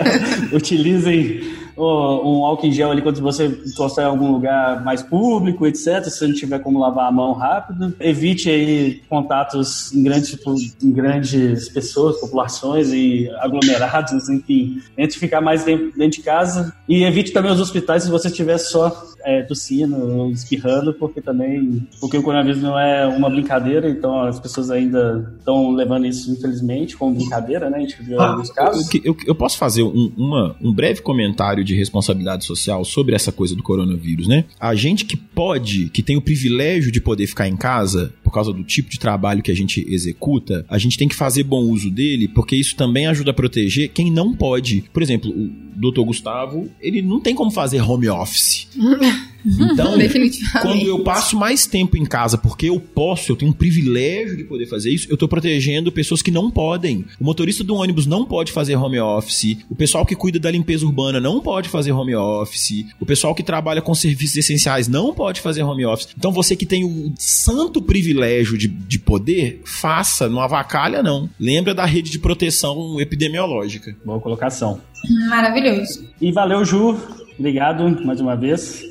[0.52, 1.42] Utilizem
[1.76, 6.04] um álcool em gel ali quando você encostar em algum lugar mais público, etc.
[6.04, 7.94] Se não tiver como lavar a mão rápido.
[8.00, 10.36] Evite aí contatos em grandes,
[10.82, 14.80] em grandes pessoas, populações e aglomerados, enfim.
[14.96, 16.74] Tente ficar mais dentro de casa.
[16.88, 18.90] E evite também os hospitais se você estiver só
[19.24, 24.70] é, tossindo espirrando, porque também porque o coronavírus não é uma brincadeira, então as pessoas
[24.70, 27.78] ainda estão levando isso, infelizmente, como brincadeira, né?
[27.78, 28.92] A gente viu ah, alguns casos.
[28.94, 33.32] Eu, eu, eu posso fazer um, uma, um breve comentário de responsabilidade social sobre essa
[33.32, 34.44] coisa do coronavírus, né?
[34.58, 38.52] A gente que pode, que tem o privilégio de poder ficar em casa, por causa
[38.52, 41.90] do tipo de trabalho que a gente executa, a gente tem que fazer bom uso
[41.90, 44.84] dele, porque isso também ajuda a proteger quem não pode.
[44.92, 46.02] Por exemplo, o Dr.
[46.02, 48.68] Gustavo, ele não tem como fazer home office.
[49.44, 49.94] Então,
[50.62, 54.44] quando eu passo mais tempo em casa porque eu posso, eu tenho um privilégio de
[54.44, 57.04] poder fazer isso, eu estou protegendo pessoas que não podem.
[57.20, 60.84] O motorista do ônibus não pode fazer home office, o pessoal que cuida da limpeza
[60.84, 65.40] urbana não pode fazer home office, o pessoal que trabalha com serviços essenciais não pode
[65.40, 66.08] fazer home office.
[66.16, 71.28] Então, você que tem o santo privilégio de, de poder, faça, não avacalha não.
[71.38, 73.96] Lembra da rede de proteção epidemiológica.
[74.04, 74.80] Boa colocação.
[75.28, 76.06] Maravilhoso.
[76.20, 76.98] E valeu, Ju.
[77.38, 78.89] Obrigado mais uma vez.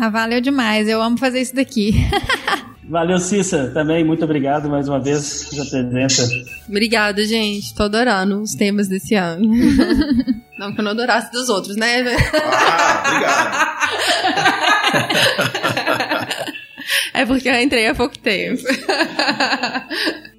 [0.00, 0.88] Ah, valeu demais.
[0.88, 1.94] Eu amo fazer isso daqui.
[2.90, 4.02] Valeu, Cissa, também.
[4.02, 6.28] Muito obrigado mais uma vez pela presença.
[6.68, 7.72] Obrigada, gente.
[7.72, 9.48] Tô adorando os temas desse ano.
[10.58, 12.02] não que eu não adorasse dos outros, né?
[12.34, 13.70] Ah, obrigado.
[17.14, 18.60] é porque eu entrei há pouco tempo.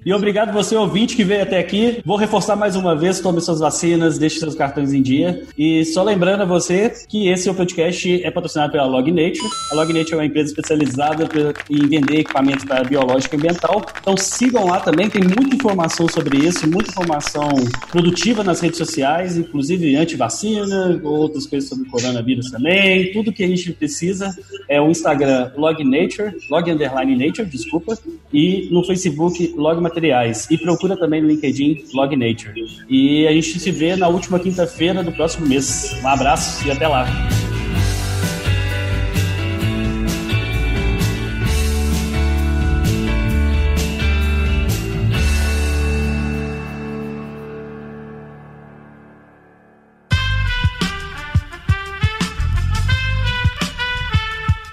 [0.04, 2.00] E obrigado você, ouvinte, que veio até aqui.
[2.04, 5.44] Vou reforçar mais uma vez: tome suas vacinas, deixe seus cartões em dia.
[5.56, 9.48] E só lembrando a você que esse é podcast é patrocinado pela Log Nature.
[9.70, 11.28] A Log Nature é uma empresa especializada
[11.70, 13.84] em vender equipamentos para biológica e ambiental.
[14.00, 17.48] Então sigam lá também, tem muita informação sobre isso, muita informação
[17.90, 23.12] produtiva nas redes sociais, inclusive anti-vacina, outras coisas sobre coronavírus também.
[23.12, 24.36] Tudo que a gente precisa
[24.68, 27.96] é o Instagram Log Nature, Log Underline Nature, desculpa,
[28.32, 30.46] e no Facebook Log Materiais.
[30.50, 32.54] E procura também no LinkedIn Log Nature.
[32.88, 35.94] E a gente se vê na última quinta-feira do próximo mês.
[36.02, 37.06] Um abraço e até lá.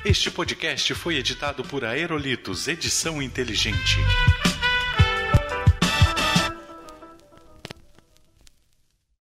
[0.06, 3.98] Este podcast foi editado por Aerolitos Edição Inteligente.